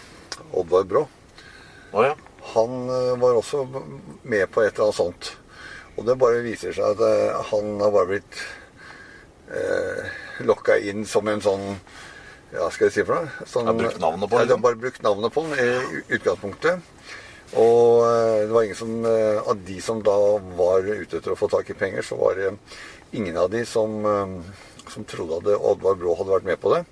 Oddvar 0.55 0.89
Brå. 0.89 1.05
Oh, 1.95 2.03
ja. 2.03 2.15
Han 2.55 2.89
eh, 2.91 3.15
var 3.21 3.39
også 3.39 3.65
med 4.23 4.51
på 4.51 4.63
et 4.65 4.75
eller 4.75 4.89
annet 4.89 4.99
sånt. 4.99 5.31
Og 5.95 6.07
det 6.09 6.19
bare 6.19 6.43
viser 6.45 6.75
seg 6.75 6.97
at 6.97 7.03
eh, 7.07 7.51
han 7.53 7.77
har 7.81 7.93
bare 7.95 8.11
blitt 8.11 8.41
eh, 9.55 10.17
lokka 10.45 10.77
inn 10.83 11.07
som 11.09 11.29
en 11.31 11.45
sånn 11.45 11.69
Ja, 12.55 12.69
skal 12.71 12.87
jeg 12.89 12.95
si 12.95 13.05
for 13.07 13.19
noe? 13.19 13.47
Sånn, 13.51 13.67
Har 13.67 13.79
brukt 13.79 14.03
navnet 14.03 14.31
på, 14.31 14.39
Ja, 14.39 14.45
de 14.45 14.47
liksom? 14.47 14.61
har 14.61 14.67
bare 14.67 14.81
brukt 14.83 15.07
navnet 15.07 15.35
på 15.35 15.43
den 15.47 15.55
i 15.59 16.03
utgangspunktet. 16.19 16.91
Og 17.53 18.03
eh, 18.09 18.47
det 18.47 18.53
var 18.55 18.65
ingen 18.65 18.79
som 18.79 19.05
eh, 19.05 19.39
Av 19.45 19.59
de 19.67 19.81
som 19.81 20.03
da 20.03 20.17
var 20.57 20.87
ute 20.87 21.19
etter 21.19 21.35
å 21.35 21.39
få 21.39 21.49
tak 21.53 21.71
i 21.71 21.79
penger, 21.79 22.03
så 22.03 22.19
var 22.19 22.39
det 22.39 22.55
ingen 23.15 23.37
av 23.39 23.51
de 23.53 23.63
som, 23.69 24.01
eh, 24.09 24.89
som 24.91 25.07
trodde 25.09 25.39
at 25.39 25.61
Oddvar 25.61 26.01
Brå 26.01 26.17
hadde 26.19 26.35
vært 26.35 26.49
med 26.49 26.61
på 26.63 26.75
det. 26.75 26.83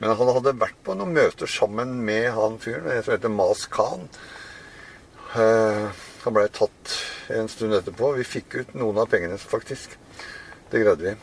Men 0.00 0.16
han 0.16 0.34
hadde 0.34 0.56
vært 0.58 0.80
på 0.86 0.96
noen 0.98 1.14
møter 1.14 1.50
sammen 1.50 1.98
med 2.06 2.32
han 2.34 2.58
fyren 2.62 3.02
som 3.02 3.14
heter 3.14 3.34
Mas 3.34 3.66
Khan. 3.70 4.06
Han 5.34 6.34
blei 6.34 6.46
tatt 6.54 6.92
en 7.34 7.50
stund 7.50 7.74
etterpå. 7.76 8.12
Vi 8.16 8.26
fikk 8.26 8.60
ut 8.60 8.76
noen 8.78 9.02
av 9.02 9.10
pengene, 9.10 9.36
faktisk. 9.38 9.98
Det 10.70 10.84
greide 10.84 11.02
vi. 11.02 11.16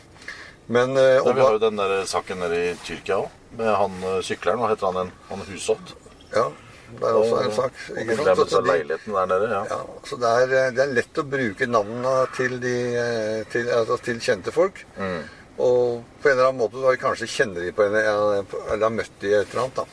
Men 0.72 0.96
eh, 1.00 1.24
vi 1.24 1.40
har 1.40 1.56
jo 1.56 1.62
den 1.62 1.80
der 1.80 2.04
saken 2.08 2.40
nede 2.42 2.60
i 2.60 2.76
Tyrkia 2.84 3.22
òg, 3.24 3.34
med 3.56 3.72
han 3.80 3.98
sykleren. 4.26 4.60
Hva 4.60 4.72
heter 4.72 4.90
han 4.90 5.00
igjen? 5.00 5.16
Han 5.30 5.44
Hushovd? 5.50 5.96
ja, 6.34 6.50
det 6.86 7.02
er 7.08 7.16
også 7.18 7.38
en 7.44 7.52
sak. 7.56 7.72
Ikke 8.00 8.16
sant? 8.16 8.38
Så, 8.38 8.46
Så 8.50 8.60
de- 8.62 8.98
der 9.06 9.26
nede. 9.26 9.48
Ja. 9.50 9.62
Ja, 9.70 9.78
så 10.04 10.16
det 10.22 10.28
er, 10.30 10.52
eh, 10.58 10.70
det 10.76 10.82
er 10.84 10.92
lett 10.94 11.18
å 11.18 11.24
bruke 11.30 11.66
navnene 11.66 12.12
til, 12.36 12.60
de, 12.60 12.74
eh, 12.96 13.44
til, 13.52 13.66
altså 13.70 13.98
til 14.02 14.20
kjente 14.20 14.52
folk. 14.54 14.84
Mm. 14.98 15.22
Og 15.58 16.04
på 16.22 16.28
en 16.28 16.32
eller 16.32 16.48
annen 16.48 16.60
måte 16.60 16.82
har 16.84 16.92
vi 16.96 17.02
kanskje 17.02 17.28
kjenner 17.32 17.64
de 17.64 17.72
på 17.72 17.82
en, 17.86 17.94
eller 17.96 18.82
har 18.86 18.90
møtt 18.94 19.10
de 19.20 19.32
et 19.34 19.48
eller 19.50 19.62
annet. 19.64 19.74
da. 19.74 19.84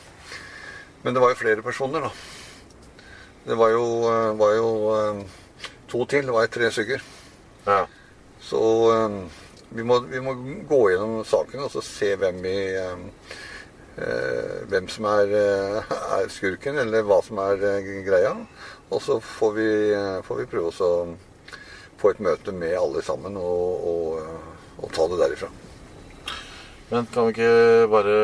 Men 1.02 1.14
det 1.14 1.20
var 1.22 1.28
jo 1.34 1.40
flere 1.42 1.62
personer, 1.62 2.00
da. 2.00 2.10
Det 3.46 3.56
var 3.56 3.70
jo, 3.70 3.84
eh, 4.08 4.32
var 4.40 4.54
jo 4.54 5.26
to 5.88 6.04
til. 6.06 6.22
Det 6.26 6.32
var 6.32 6.46
jo 6.46 6.52
tre 6.58 6.70
stykker. 6.70 7.02
Ja. 7.66 7.86
Så 8.40 8.60
vi, 9.72 9.82
må, 9.82 10.00
vi 10.06 10.20
må 10.20 10.34
gå 10.68 10.80
gjennom 10.92 11.24
saken 11.24 11.64
og 11.64 11.70
så 11.72 11.82
se 11.82 12.14
hvem 12.16 12.42
vi 12.44 12.56
hvem 13.94 14.88
som 14.90 15.06
er, 15.06 15.30
eh, 15.38 15.92
er 16.18 16.32
skurken, 16.32 16.78
eller 16.82 17.04
hva 17.06 17.20
som 17.22 17.38
er 17.38 17.62
eh, 17.62 17.90
greia. 18.06 18.34
Og 18.90 19.02
så 19.02 19.20
får 19.22 19.52
vi, 19.54 19.68
eh, 19.94 20.22
får 20.22 20.40
vi 20.40 20.50
prøve 20.50 20.72
å 20.72 21.16
få 21.98 22.10
et 22.10 22.20
møte 22.20 22.52
med 22.52 22.76
alle 22.78 23.02
sammen 23.02 23.36
og, 23.36 23.86
og, 23.92 24.18
eh, 24.18 24.82
og 24.82 24.92
ta 24.92 25.06
det 25.08 25.20
derifra. 25.22 25.50
Men 26.90 27.06
kan 27.06 27.26
vi 27.26 27.32
ikke 27.32 27.88
bare 27.90 28.16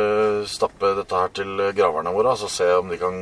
stappe 0.47 0.95
dette 0.99 1.23
her 1.23 1.33
til 1.35 1.65
graverne 1.75 2.12
våre, 2.12 2.35
altså 2.35 2.50
se 2.50 2.67
om 2.77 2.91
de 2.91 2.99
kan 3.00 3.17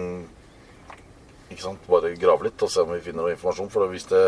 ikke 1.48 1.62
sant, 1.62 1.86
bare 1.88 2.16
grave 2.18 2.48
litt 2.48 2.62
og 2.62 2.72
se 2.72 2.82
om 2.82 2.92
vi 2.92 3.04
finner 3.04 3.24
noe 3.24 3.36
informasjon? 3.36 3.70
For 3.72 3.86
hvis 3.92 4.08
det, 4.10 4.24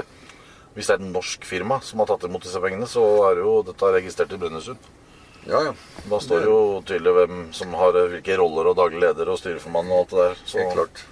hvis 0.76 0.86
det 0.86 0.94
er 0.94 1.02
et 1.02 1.10
norsk 1.10 1.44
firma 1.44 1.80
som 1.84 2.00
har 2.00 2.12
tatt 2.12 2.28
imot 2.28 2.46
disse 2.46 2.62
pengene, 2.62 2.88
så 2.88 3.02
er 3.26 3.42
jo 3.42 3.58
dette 3.66 3.94
registrert 3.96 4.32
i 4.36 4.40
Brønnøysund. 4.40 4.88
Ja, 5.48 5.62
ja. 5.64 5.74
Da 6.10 6.20
står 6.20 6.42
det 6.42 6.50
jo 6.50 6.60
tydelig 6.86 7.12
hvem 7.16 7.38
som 7.56 7.72
har 7.78 7.96
hvilke 7.96 8.36
roller 8.40 8.70
og 8.70 8.76
daglig 8.78 9.00
leder 9.04 9.30
og 9.32 9.38
styreformann 9.40 9.90
og 9.90 10.02
alt 10.02 10.12
det 10.12 10.22
der. 10.22 10.40
Så, 10.44 10.58
Helt 10.60 10.74
klart. 10.76 11.04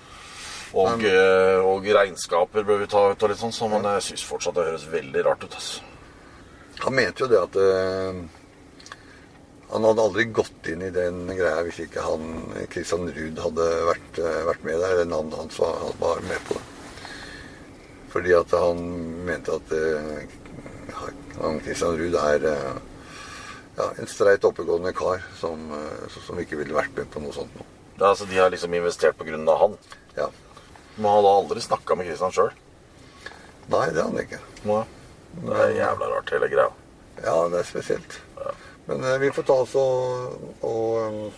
og, 0.72 1.04
eh, 1.08 1.60
og 1.64 1.86
regnskaper 1.98 2.66
bør 2.68 2.82
vi 2.82 2.90
ta 2.92 3.04
ut 3.10 3.22
og 3.22 3.32
litt 3.32 3.40
sånn, 3.40 3.54
så, 3.56 3.68
men 3.72 3.86
jeg 3.96 4.08
syns 4.10 4.26
fortsatt 4.28 4.58
det 4.58 4.66
høres 4.68 4.88
veldig 4.92 5.24
rart 5.26 5.46
ut. 5.46 5.54
Altså. 5.54 5.86
Han 6.84 6.94
mente 6.94 7.24
jo 7.24 7.30
det 7.30 7.40
at 7.40 7.56
eh, 7.62 8.20
han 9.68 9.84
hadde 9.84 10.04
aldri 10.04 10.26
gått 10.32 10.68
inn 10.72 10.84
i 10.86 10.92
den 10.94 11.24
greia 11.28 11.64
hvis 11.66 11.80
ikke 11.84 12.04
han, 12.04 12.28
Christian 12.72 13.08
Ruud 13.08 13.40
hadde 13.44 13.70
vært, 13.88 14.20
eh, 14.20 14.42
vært 14.48 14.68
med 14.68 14.78
der, 14.80 14.92
eller 14.92 15.08
navnet 15.14 15.40
hans 15.40 15.58
var, 15.60 15.88
var 16.00 16.20
med 16.28 16.44
på 16.48 16.58
det. 16.58 16.66
Fordi 18.12 18.32
at 18.36 18.52
han 18.56 18.84
mente 19.28 19.56
at 19.56 19.74
eh, 19.76 20.22
han 21.38 21.58
Christian 21.64 21.98
Ruud 22.00 22.16
er 22.16 22.46
ja, 23.78 23.88
en 23.98 24.10
streit 24.10 24.44
oppegående 24.44 24.92
kar 24.96 25.22
som, 25.38 25.70
eh, 25.72 26.20
som 26.26 26.38
ikke 26.42 26.58
ville 26.58 26.74
vært 26.74 26.96
med 26.98 27.10
på 27.12 27.22
noe 27.22 27.34
sånt 27.36 27.54
nå. 27.56 27.66
Ja, 27.98 28.12
så 28.14 28.26
de 28.30 28.38
har 28.38 28.50
liksom 28.50 28.74
investert 28.74 29.18
av 29.20 29.58
han. 29.58 29.76
Ja. 30.16 30.28
Men 30.96 31.10
han 31.10 31.24
har 31.24 31.36
aldri 31.42 31.60
snakka 31.62 31.96
med 31.96 32.06
Kristian 32.06 32.34
sjøl. 32.34 32.50
Nei, 33.68 33.86
det 33.90 34.02
har 34.02 34.10
han 34.10 34.22
ikke. 34.22 34.40
Det 35.44 35.60
er 35.62 35.76
jævla 35.76 36.10
rart, 36.10 36.30
hele 36.34 36.48
greia. 36.50 36.70
Ja, 37.22 37.36
det 37.48 37.60
er 37.60 37.68
spesielt. 37.68 38.18
Men 38.88 39.04
eh, 39.04 39.18
vi 39.22 39.30
får 39.34 39.46
ta 39.46 39.60
oss 39.62 39.74
og, 39.78 40.38
og 40.64 40.84
um, 41.06 41.32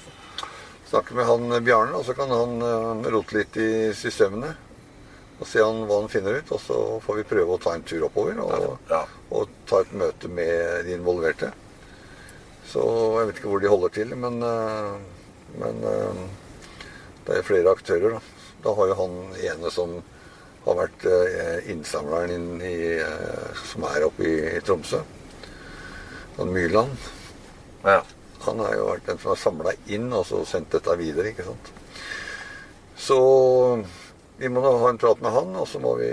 snakke 0.89 1.17
med 1.19 1.27
han 1.27 1.65
Bjarne, 1.65 1.97
og 1.99 2.05
så 2.07 2.15
kan 2.15 2.31
han 2.31 2.61
um, 2.63 3.07
rote 3.11 3.41
litt 3.41 3.57
i 3.61 3.71
systemene. 3.97 4.53
Og 5.41 5.49
se 5.49 5.63
han, 5.65 5.83
hva 5.89 6.03
han 6.03 6.13
finner 6.13 6.39
ut. 6.39 6.53
Og 6.53 6.61
så 6.61 6.79
får 7.05 7.21
vi 7.23 7.29
prøve 7.33 7.57
å 7.57 7.61
ta 7.61 7.75
en 7.75 7.85
tur 7.89 8.05
oppover 8.07 8.39
og, 8.45 8.79
Ja. 8.93 9.03
og 9.33 9.51
ta 9.69 9.81
et 9.83 9.93
møte 9.97 10.29
med 10.29 10.87
de 10.87 10.95
involverte. 10.99 11.51
Så 12.71 12.83
jeg 13.19 13.27
vet 13.27 13.41
ikke 13.41 13.51
hvor 13.51 13.63
de 13.63 13.71
holder 13.73 13.95
til, 13.95 14.13
men, 14.15 14.37
eh, 14.47 15.31
men 15.59 15.81
eh, 15.91 16.21
det 17.27 17.41
er 17.41 17.47
flere 17.47 17.73
aktører. 17.75 18.15
Da. 18.15 18.21
da 18.67 18.75
har 18.79 18.91
jo 18.91 18.99
han 19.01 19.17
ene 19.41 19.73
som 19.75 19.97
har 20.67 20.79
vært 20.79 21.07
eh, 21.11 21.71
innsamleren 21.73 22.37
inn 22.37 22.63
i, 22.63 22.77
som 23.73 23.89
er 23.91 24.07
oppe 24.07 24.29
i, 24.29 24.37
i 24.53 24.63
Tromsø. 24.63 25.03
Han 26.39 26.55
Myrland. 26.55 27.11
Ja. 27.83 28.01
Han 28.47 28.63
har 28.63 28.73
jo 28.73 28.87
vært 28.87 29.09
den 29.11 29.19
som 29.21 29.35
har 29.35 29.41
samla 29.43 29.73
inn 29.93 30.07
og 30.17 30.23
så 30.25 30.39
sendt 30.49 30.71
dette 30.73 30.95
videre, 30.97 31.35
ikke 31.35 31.45
sant. 31.51 31.75
Så 32.97 33.19
vi 34.39 34.49
må 34.49 34.63
da 34.65 34.71
ha 34.81 34.89
en 34.89 35.01
prat 35.01 35.21
med 35.21 35.35
han, 35.35 35.53
og 35.61 35.67
så 35.69 35.81
må 35.83 35.93
vi, 35.99 36.09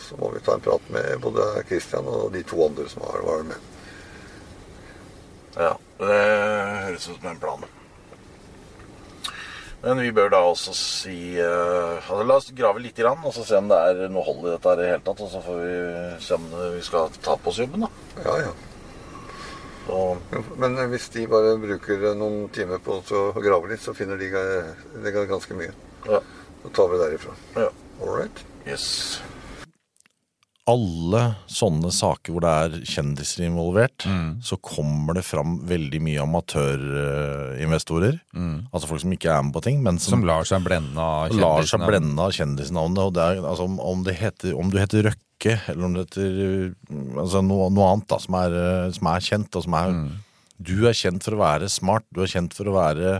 så 0.00 0.16
må 0.22 0.30
vi 0.32 0.40
ta 0.46 0.56
en 0.56 0.64
prat 0.64 0.88
med 0.94 1.18
både 1.20 1.50
Christian 1.68 2.08
og 2.08 2.30
de 2.32 2.46
to 2.48 2.62
andre 2.64 2.88
som 2.88 3.04
har 3.10 3.26
vært 3.26 3.50
med. 3.50 3.72
Ja. 5.56 5.72
Det 5.98 6.20
høres 6.86 7.08
ut 7.08 7.16
som 7.20 7.30
en 7.32 7.40
plan. 7.40 7.64
Men 9.82 10.00
vi 10.02 10.10
bør 10.16 10.30
da 10.32 10.38
også 10.42 10.72
si 10.74 11.16
uh, 11.38 11.98
altså, 12.00 12.22
La 12.26 12.36
oss 12.40 12.48
grave 12.56 12.80
litt, 12.82 12.96
grann, 12.98 13.20
og 13.28 13.34
så 13.36 13.44
se 13.46 13.58
om 13.60 13.68
det 13.70 13.76
er 13.90 14.08
noe 14.10 14.24
hold 14.26 14.46
i 14.48 14.54
dette 14.54 14.68
her 14.72 14.80
i 14.80 14.82
det 14.82 14.88
hele 14.94 15.04
tatt. 15.06 15.20
Og 15.22 15.30
så 15.30 15.42
får 15.44 15.60
vi 15.62 15.76
se 16.26 16.38
om 16.38 16.46
vi 16.74 16.82
skal 16.86 17.12
ta 17.22 17.36
på 17.38 17.52
oss 17.52 17.60
jobben, 17.62 17.84
da. 17.86 17.90
Ja, 18.24 18.38
ja. 18.48 18.54
Så, 19.86 20.00
Men 20.58 20.74
hvis 20.90 21.06
de 21.14 21.26
bare 21.30 21.52
bruker 21.62 22.08
noen 22.18 22.48
timer 22.56 22.80
på 22.82 22.98
å 22.98 23.20
grave 23.38 23.70
litt, 23.70 23.84
så 23.84 23.94
finner 23.94 24.18
de 24.18 24.32
ga- 24.32 25.26
ganske 25.30 25.54
mye. 25.54 25.72
ja. 26.08 26.20
Så 26.64 26.72
tar 26.74 26.88
vi 26.90 26.98
derifra. 26.98 27.36
ja. 27.54 27.68
All 28.02 28.10
right. 28.16 28.40
Yes. 28.66 29.20
Alle 30.66 31.20
sånne 31.46 31.92
saker 31.94 32.34
hvor 32.34 32.42
det 32.42 32.50
er 32.50 32.72
kjendiser 32.90 33.44
involvert, 33.46 34.02
så 34.42 34.56
kommer 34.58 35.14
det 35.14 35.22
fram 35.22 35.60
veldig 35.68 36.00
mye 36.02 36.24
amatørinvestorer. 36.24 38.18
Altså 38.72 38.90
folk 38.90 39.04
som 39.04 39.14
ikke 39.14 39.30
er 39.30 39.44
med 39.46 39.54
på 39.54 39.62
ting, 39.62 39.78
men 39.84 40.00
som, 40.02 40.16
Som 41.30 41.40
lar 41.44 41.68
seg 41.70 41.84
blende 41.86 42.26
av 42.26 42.34
kjendisnavnet. 42.34 42.98
Og 43.04 43.14
det 43.14 43.22
er, 43.22 43.44
altså, 43.44 43.68
om, 43.70 43.78
om, 43.78 44.02
det 44.06 44.16
heter, 44.18 44.56
om 44.58 44.72
du 44.72 44.78
heter 44.80 45.06
Røkke, 45.10 45.56
eller 45.70 45.86
om 45.86 45.94
du 45.94 46.02
heter 46.02 46.36
altså, 47.22 47.44
noe, 47.46 47.70
noe 47.70 47.90
annet 47.92 48.10
da, 48.10 48.20
som 48.26 48.38
er, 48.42 48.60
som 48.98 49.10
er 49.14 49.26
kjent, 49.30 49.50
og 49.54 49.68
som 49.68 49.78
er 49.78 49.98
Du 50.56 50.88
er 50.88 50.96
kjent 50.96 51.22
for 51.22 51.36
å 51.36 51.42
være 51.44 51.68
smart, 51.68 52.06
du 52.10 52.22
er 52.24 52.32
kjent 52.32 52.54
for 52.56 52.66
å 52.66 52.78
være 52.78 53.18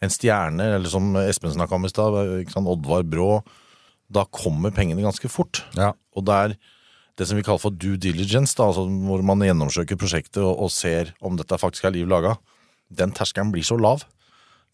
en 0.00 0.12
stjerne, 0.12 0.64
eller 0.78 0.88
som 0.88 1.12
Espen 1.26 1.52
snakka 1.52 1.76
om 1.76 1.84
i 1.84 1.90
stad, 1.92 2.16
Oddvar 2.56 3.04
Brå. 3.04 3.42
Da 4.10 4.26
kommer 4.34 4.74
pengene 4.74 5.04
ganske 5.04 5.30
fort. 5.30 5.62
Ja. 5.78 5.92
Og 6.16 6.26
det 6.28 6.36
er 6.36 6.54
det 7.20 7.26
som 7.28 7.36
vi 7.36 7.44
kaller 7.44 7.60
for 7.62 7.74
due 7.74 7.98
diligence, 8.00 8.54
da, 8.56 8.70
altså 8.70 8.86
hvor 8.86 9.22
man 9.26 9.44
gjennomsøker 9.44 9.98
prosjektet 10.00 10.40
og, 10.42 10.54
og 10.64 10.72
ser 10.72 11.12
om 11.20 11.36
dette 11.36 11.58
faktisk 11.60 11.86
er 11.86 11.94
liv 11.94 12.08
laga. 12.08 12.36
Den 12.90 13.12
terskelen 13.14 13.52
blir 13.54 13.66
så 13.66 13.76
lav. 13.78 14.06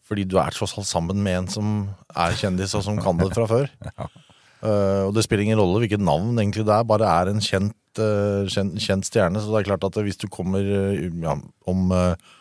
Fordi 0.07 0.23
du 0.23 0.37
er 0.39 0.55
tross 0.55 0.77
alt 0.79 0.87
sammen 0.87 1.19
med 1.23 1.41
en 1.41 1.49
som 1.51 1.73
er 2.15 2.37
kjendis, 2.39 2.75
og 2.77 2.85
som 2.85 2.99
kan 3.01 3.19
det 3.19 3.33
fra 3.35 3.49
før. 3.49 3.69
Eh, 4.57 5.03
og 5.05 5.11
det 5.13 5.21
spiller 5.21 5.43
ingen 5.45 5.59
rolle 5.59 5.83
hvilket 5.83 6.01
navn 6.01 6.31
egentlig 6.41 6.63
det 6.65 6.73
er, 6.73 6.85
bare 6.89 7.05
er 7.05 7.29
en 7.29 7.41
kjent, 7.45 7.75
uh, 8.01 8.41
kjent, 8.49 8.73
kjent 8.81 9.05
stjerne. 9.05 9.37
Så 9.37 9.51
det 9.51 9.59
er 9.59 9.67
klart 9.67 9.85
at 9.85 9.99
hvis 10.01 10.17
du 10.17 10.25
kommer 10.33 10.65
uh, 10.65 10.97
ja, 11.21 11.35
om 11.69 11.93
eh, 11.93 12.31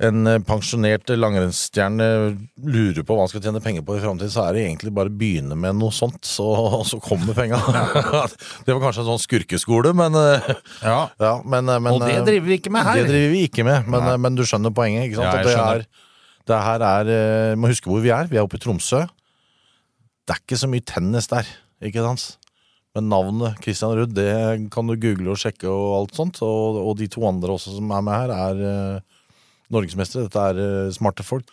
en 0.00 0.26
eh, 0.26 0.38
pensjonert 0.48 1.10
langrennsstjerne 1.12 2.06
lurer 2.64 3.04
på 3.04 3.16
hva 3.16 3.26
han 3.26 3.30
skal 3.32 3.42
tjene 3.44 3.60
penger 3.62 3.84
på 3.84 3.98
i 3.98 4.02
framtiden, 4.02 4.32
så 4.32 4.46
er 4.46 4.56
det 4.56 4.62
egentlig 4.64 4.92
bare 4.96 5.12
å 5.12 5.16
begynne 5.20 5.58
med 5.60 5.76
noe 5.76 5.92
sånt, 5.92 6.22
så, 6.24 6.46
og 6.46 6.86
så 6.90 7.00
kommer 7.04 7.36
penga. 7.36 7.60
det 8.64 8.72
var 8.72 8.82
kanskje 8.86 9.04
en 9.04 9.10
sånn 9.12 9.24
skurkeskole, 9.26 9.92
men, 9.96 10.16
eh, 10.16 10.50
Ja. 10.86 11.00
ja, 11.26 11.34
men, 11.44 11.68
eh, 11.68 11.82
men 11.84 11.98
Og 11.98 12.04
det 12.06 12.16
eh, 12.16 12.24
driver 12.30 12.48
vi 12.48 12.60
ikke 12.62 12.74
med 12.76 12.88
her. 12.88 13.02
Det 13.02 13.12
driver 13.12 13.34
vi 13.34 13.44
ikke 13.50 13.68
med, 13.68 13.92
men, 13.92 14.08
eh, 14.14 14.20
men 14.24 14.40
du 14.40 14.44
skjønner 14.48 14.74
poenget. 14.76 15.10
ikke 15.10 15.20
sant? 15.20 15.28
Ja, 15.28 15.44
det 15.44 15.56
er, 15.60 15.86
det 16.50 16.64
her 16.64 16.86
er 16.88 17.14
eh, 17.14 17.56
Må 17.60 17.70
huske 17.70 17.92
hvor 17.92 18.00
vi 18.04 18.14
er. 18.16 18.30
Vi 18.30 18.40
er 18.40 18.48
oppe 18.48 18.56
i 18.56 18.64
Tromsø. 18.64 19.04
Det 20.24 20.36
er 20.36 20.40
ikke 20.40 20.60
så 20.62 20.68
mye 20.70 20.84
tennis 20.86 21.28
der, 21.28 21.48
ikke 21.84 22.04
sant? 22.06 22.38
Men 22.96 23.06
navnet 23.12 23.60
Christian 23.62 23.92
Ruud, 23.94 24.16
det 24.16 24.32
kan 24.72 24.88
du 24.88 24.96
google 24.98 25.34
og 25.34 25.38
sjekke 25.38 25.68
og 25.70 25.92
alt 26.00 26.16
sånt. 26.16 26.40
Og, 26.42 26.80
og 26.80 26.96
de 26.98 27.06
to 27.10 27.22
andre 27.28 27.52
også 27.54 27.76
som 27.76 27.92
er 27.94 28.02
med 28.06 28.16
her, 28.16 28.32
er 28.34 29.02
norgesmestere. 29.74 30.28
Dette 30.28 30.44
er 30.52 30.62
eh, 30.64 30.92
smarte 30.94 31.26
folk. 31.26 31.50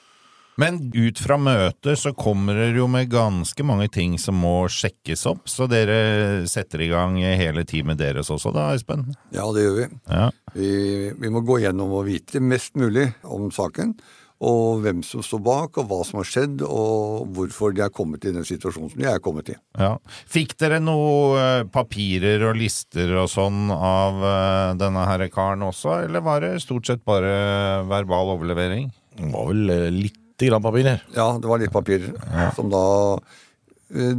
Men 0.58 0.80
ut 0.90 1.20
fra 1.22 1.36
møtet 1.38 2.00
så 2.02 2.16
kommer 2.18 2.58
dere 2.58 2.80
jo 2.80 2.88
med 2.90 3.12
ganske 3.12 3.62
mange 3.68 3.92
ting 3.94 4.16
som 4.18 4.40
må 4.42 4.64
sjekkes 4.74 5.28
opp, 5.30 5.44
så 5.46 5.68
dere 5.70 6.48
setter 6.50 6.82
i 6.82 6.90
gang 6.90 7.20
hele 7.22 7.62
teamet 7.70 8.00
deres 8.00 8.32
også 8.34 8.50
da, 8.56 8.72
Espen? 8.74 9.06
Ja, 9.36 9.46
det 9.54 9.68
gjør 9.68 9.78
vi. 9.78 9.86
Ja. 10.10 10.24
Vi, 10.58 10.72
vi 11.14 11.32
må 11.34 11.44
gå 11.46 11.60
gjennom 11.62 11.94
og 12.00 12.08
vite 12.10 12.42
mest 12.42 12.74
mulig 12.74 13.06
om 13.22 13.52
saken. 13.54 13.94
Og 14.46 14.84
hvem 14.84 15.00
som 15.06 15.24
står 15.26 15.42
bak, 15.42 15.80
og 15.82 15.88
hva 15.90 16.04
som 16.06 16.20
har 16.22 16.28
skjedd, 16.30 16.62
og 16.62 17.32
hvorfor 17.34 17.74
de 17.74 17.82
er 17.86 17.94
kommet 17.94 18.28
i 18.28 18.34
den 18.36 18.46
situasjonen 18.46 18.92
som 18.94 19.02
de 19.02 19.08
er 19.10 19.24
kommet 19.24 19.50
i. 19.50 19.58
ja. 19.80 19.96
Fikk 20.30 20.54
dere 20.62 20.78
noe 20.84 21.40
eh, 21.42 21.64
papirer 21.74 22.46
og 22.50 22.60
lister 22.60 23.16
og 23.18 23.32
sånn 23.34 23.72
av 23.74 24.22
eh, 24.22 24.76
denne 24.78 25.08
herre 25.10 25.30
karen 25.34 25.66
også, 25.66 26.04
eller 26.06 26.22
var 26.26 26.46
det 26.46 26.54
stort 26.62 26.90
sett 26.90 27.02
bare 27.08 27.84
verbal 27.90 28.36
overlevering? 28.36 28.92
Det 29.18 29.34
var 29.34 29.50
vel 29.50 29.74
eh, 29.74 29.90
lite 29.94 30.52
grann 30.52 30.62
papirer. 30.62 31.02
Ja, 31.18 31.32
det 31.42 31.50
var 31.50 31.62
litt 31.64 31.74
papir 31.74 32.12
som 32.54 32.70
da 32.70 32.86
eh, 33.18 33.38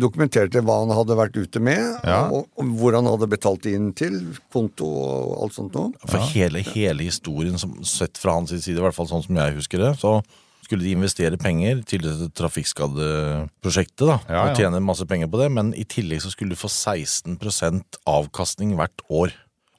dokumenterte 0.01 0.63
hva 0.65 0.79
han 0.81 0.93
hadde 0.97 1.17
vært 1.19 1.37
ute 1.37 1.61
med, 1.61 1.99
Ja. 2.05 2.23
og, 2.33 2.47
og 2.57 2.75
hvor 2.81 2.95
han 2.97 3.05
hadde 3.07 3.29
betalt 3.29 3.67
inn 3.69 3.93
til, 3.93 4.19
konto 4.53 4.87
og 4.89 5.43
alt 5.45 5.57
sånt 5.59 5.75
noe. 5.77 5.93
For 6.09 6.19
hele, 6.33 6.63
hele 6.73 7.05
historien, 7.09 7.59
som, 7.61 7.75
sett 7.85 8.17
fra 8.21 8.39
hans 8.39 8.51
side, 8.55 8.79
i 8.79 8.85
hvert 8.85 8.97
fall 8.97 9.09
sånn 9.11 9.25
som 9.27 9.37
jeg 9.37 9.59
husker 9.59 9.79
det, 9.79 9.95
så 10.01 10.19
skulle 10.65 10.85
de 10.85 10.93
investere 10.97 11.37
penger 11.41 11.83
til 11.89 12.03
dette 12.05 12.29
trafikkskadeprosjektet. 12.37 14.07
da, 14.07 14.19
Ja, 14.29 14.35
ja. 14.35 14.51
Og 14.51 14.57
tjene 14.59 14.81
masse 14.85 15.07
penger 15.09 15.29
på 15.29 15.41
det, 15.41 15.51
men 15.53 15.73
i 15.75 15.85
tillegg 15.85 16.21
så 16.25 16.31
skulle 16.33 16.51
du 16.57 16.61
få 16.61 16.69
16% 16.69 18.01
avkastning 18.07 18.75
hvert 18.77 19.05
år. 19.09 19.33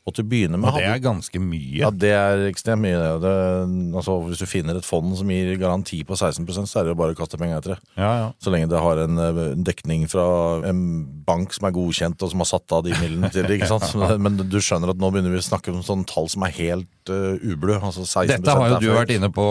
Og 0.09 0.15
til 0.17 0.25
å 0.25 0.31
begynne 0.31 0.59
med 0.59 0.71
Og 0.71 0.79
det 0.79 0.87
er 0.89 1.03
ganske 1.03 1.43
mye. 1.43 1.77
Ja, 1.83 1.91
det 1.93 2.13
er 2.17 2.47
ekstremt 2.49 2.83
mye. 2.83 2.97
det. 2.97 3.13
Det, 3.23 3.35
altså, 3.99 4.17
hvis 4.25 4.41
du 4.41 4.47
finner 4.49 4.79
et 4.79 4.87
fond 4.87 5.13
som 5.19 5.29
gir 5.29 5.53
garanti 5.61 6.01
på 6.07 6.17
16% 6.17 6.69
så 6.69 6.81
er 6.81 6.87
det 6.87 6.95
jo 6.95 6.99
bare 6.99 7.15
å 7.15 7.19
kaste 7.19 7.37
penger 7.39 7.61
etter 7.61 7.75
det. 7.75 7.79
Ja, 7.99 8.11
ja. 8.23 8.27
Så 8.41 8.53
lenge 8.53 8.71
det 8.71 8.81
har 8.81 9.03
en 9.05 9.19
en, 9.19 9.63
dekning 9.63 10.07
fra 10.09 10.25
en 10.69 10.81
bank 11.25 11.53
som 11.55 11.67
er 11.67 11.75
godkjent, 11.75 12.21
og 12.23 12.31
som 12.31 12.43
har 12.43 12.49
satt 12.49 12.75
av 12.75 12.85
de 12.85 12.93
midlene 12.99 13.31
til 13.33 13.47
det. 13.47 13.59
ikke 13.59 13.71
sant? 13.75 14.19
Men- 14.19 14.37
du 14.39 14.57
skjønner 14.63 14.93
at 14.93 15.01
nå 15.01 15.09
begynner 15.11 15.33
vi 15.33 15.41
å 15.41 15.45
snakke 15.45 15.73
om 15.73 15.81
sånne 15.85 16.07
tall 16.09 16.29
som 16.31 16.45
er 16.47 16.53
helt 16.55 17.11
uh, 17.11 17.35
ublu. 17.43 17.73
Altså 17.75 18.05
16 18.05 18.31
Dette 18.31 18.55
har 18.55 18.73
jo 18.73 18.79
du 18.81 18.87
vært 18.95 19.13
inne 19.13 19.29
på 19.33 19.45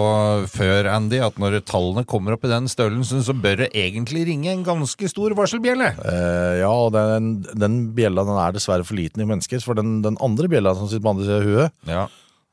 før, 0.51 0.89
Andy, 0.95 1.21
at 1.23 1.39
når 1.41 1.61
tallene 1.69 2.07
kommer 2.09 2.35
opp 2.35 2.47
i 2.49 2.53
den 2.53 2.69
størrelsen, 2.71 3.23
så 3.27 3.37
bør 3.37 3.65
det 3.65 3.71
egentlig 3.79 4.25
ringe 4.31 4.51
en 4.55 4.65
ganske 4.67 5.11
stor 5.13 5.35
varselbjelle. 5.39 5.93
Uh, 6.01 6.55
ja, 6.63 6.73
og 6.73 6.93
den, 6.97 7.35
den 7.59 7.79
bjella 7.97 8.25
den 8.27 8.41
er 8.41 8.57
dessverre 8.57 8.87
for 8.87 8.99
liten 8.99 9.23
i 9.23 9.29
mennesker. 9.29 9.63
For 9.65 9.79
den, 9.79 9.99
den 10.07 10.19
andre 10.25 10.48
bjella 10.51 10.75
som 10.79 10.89
sitter 10.89 11.05
på 11.07 11.13
andre 11.15 11.27
siden 11.29 11.43
av 11.43 11.47
huet, 11.49 11.73
Ja, 11.87 12.07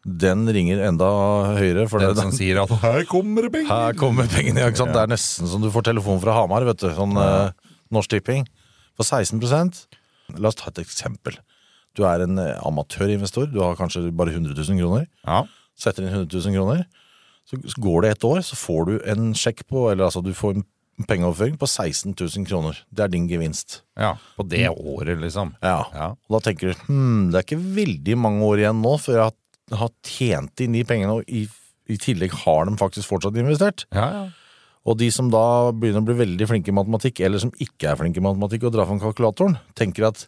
den 0.05 0.45
ringer 0.53 0.84
enda 0.86 1.08
høyere. 1.58 1.88
For 1.89 1.99
Den 1.99 2.13
det- 2.13 2.21
som 2.21 2.31
sier 2.39 2.62
at 2.63 2.69
'her 2.69 3.05
kommer 3.10 3.49
pengene'. 3.49 3.67
Her 3.67 3.93
kommer 3.93 4.27
pengene, 4.27 4.60
ja, 4.62 4.67
ikke 4.69 4.77
sant? 4.84 4.93
Det 4.93 5.01
er 5.01 5.08
nesten 5.15 5.47
som 5.47 5.62
du 5.62 5.69
får 5.71 5.84
telefon 5.89 6.21
fra 6.21 6.34
Hamar, 6.34 6.63
vet 6.65 6.77
du. 6.77 6.89
Sånn 6.93 7.15
eh, 7.17 7.51
Norsk 7.91 8.10
Tipping. 8.10 8.45
For 8.95 9.03
16 9.03 9.41
La 10.39 10.47
oss 10.49 10.55
ta 10.55 10.69
et 10.69 10.79
eksempel. 10.86 11.38
Du 11.95 12.03
er 12.03 12.21
en 12.23 12.38
eh, 12.39 12.60
amatørinvestor. 12.65 13.51
Du 13.51 13.60
har 13.62 13.75
kanskje 13.75 14.12
bare 14.15 14.31
100 14.34 14.53
000 14.58 14.79
kroner. 14.79 15.08
Ja. 15.25 15.43
Setter 15.77 16.03
inn 16.03 16.13
100 16.13 16.27
000 16.49 16.53
kroner. 16.55 16.86
Så 17.45 17.58
så 17.62 17.77
går 17.81 18.01
det 18.01 18.12
et 18.17 18.23
år, 18.25 18.39
så 18.41 18.55
får 18.58 18.86
du 18.88 18.93
en 19.05 19.34
sjekk 19.38 19.67
på 19.69 19.91
Eller 19.91 20.05
altså, 20.05 20.23
du 20.23 20.34
får 20.34 20.55
en 20.55 20.63
pengeoverføring 21.03 21.58
på 21.60 21.67
16 21.67 22.13
000 22.15 22.47
kroner. 22.47 22.77
Det 22.88 23.03
er 23.03 23.12
din 23.12 23.27
gevinst. 23.27 23.81
ja, 23.99 24.15
på 24.38 24.45
det 24.47 24.69
året, 24.69 25.19
liksom. 25.19 25.53
Ja. 25.62 25.84
Ja. 25.93 26.08
Og 26.15 26.38
da 26.38 26.45
tenker 26.47 26.71
du 26.71 26.86
hm, 26.88 27.31
det 27.31 27.39
er 27.41 27.47
ikke 27.47 27.75
veldig 27.75 28.17
mange 28.17 28.47
år 28.47 28.63
igjen 28.63 28.81
nå 28.84 28.95
før 29.01 29.19
jeg 29.19 29.36
har, 29.75 29.93
tjent 30.05 30.62
inn 30.62 30.77
de 30.77 30.86
pengene, 30.88 31.19
og 31.19 31.27
i, 31.27 31.47
i 31.89 31.97
tillegg 31.99 32.34
har 32.45 32.67
de 32.69 32.77
faktisk 32.79 33.10
fortsatt 33.12 33.38
investert. 33.41 33.88
Ja, 33.95 34.08
ja. 34.13 34.25
Og 34.86 34.99
de 34.99 35.08
som 35.10 35.31
da 35.34 35.73
begynner 35.73 36.03
å 36.03 36.05
bli 36.05 36.17
veldig 36.19 36.47
flinke 36.47 36.69
i 36.69 36.75
matematikk, 36.77 37.23
eller 37.25 37.41
som 37.41 37.53
ikke 37.58 37.89
er 37.89 37.97
flinke 37.97 38.21
i 38.21 38.25
matematikk 38.25 38.67
og 38.67 38.75
drar 38.75 38.86
fram 38.86 39.01
kalkulatoren, 39.01 39.58
tenker 39.77 40.12
at 40.12 40.27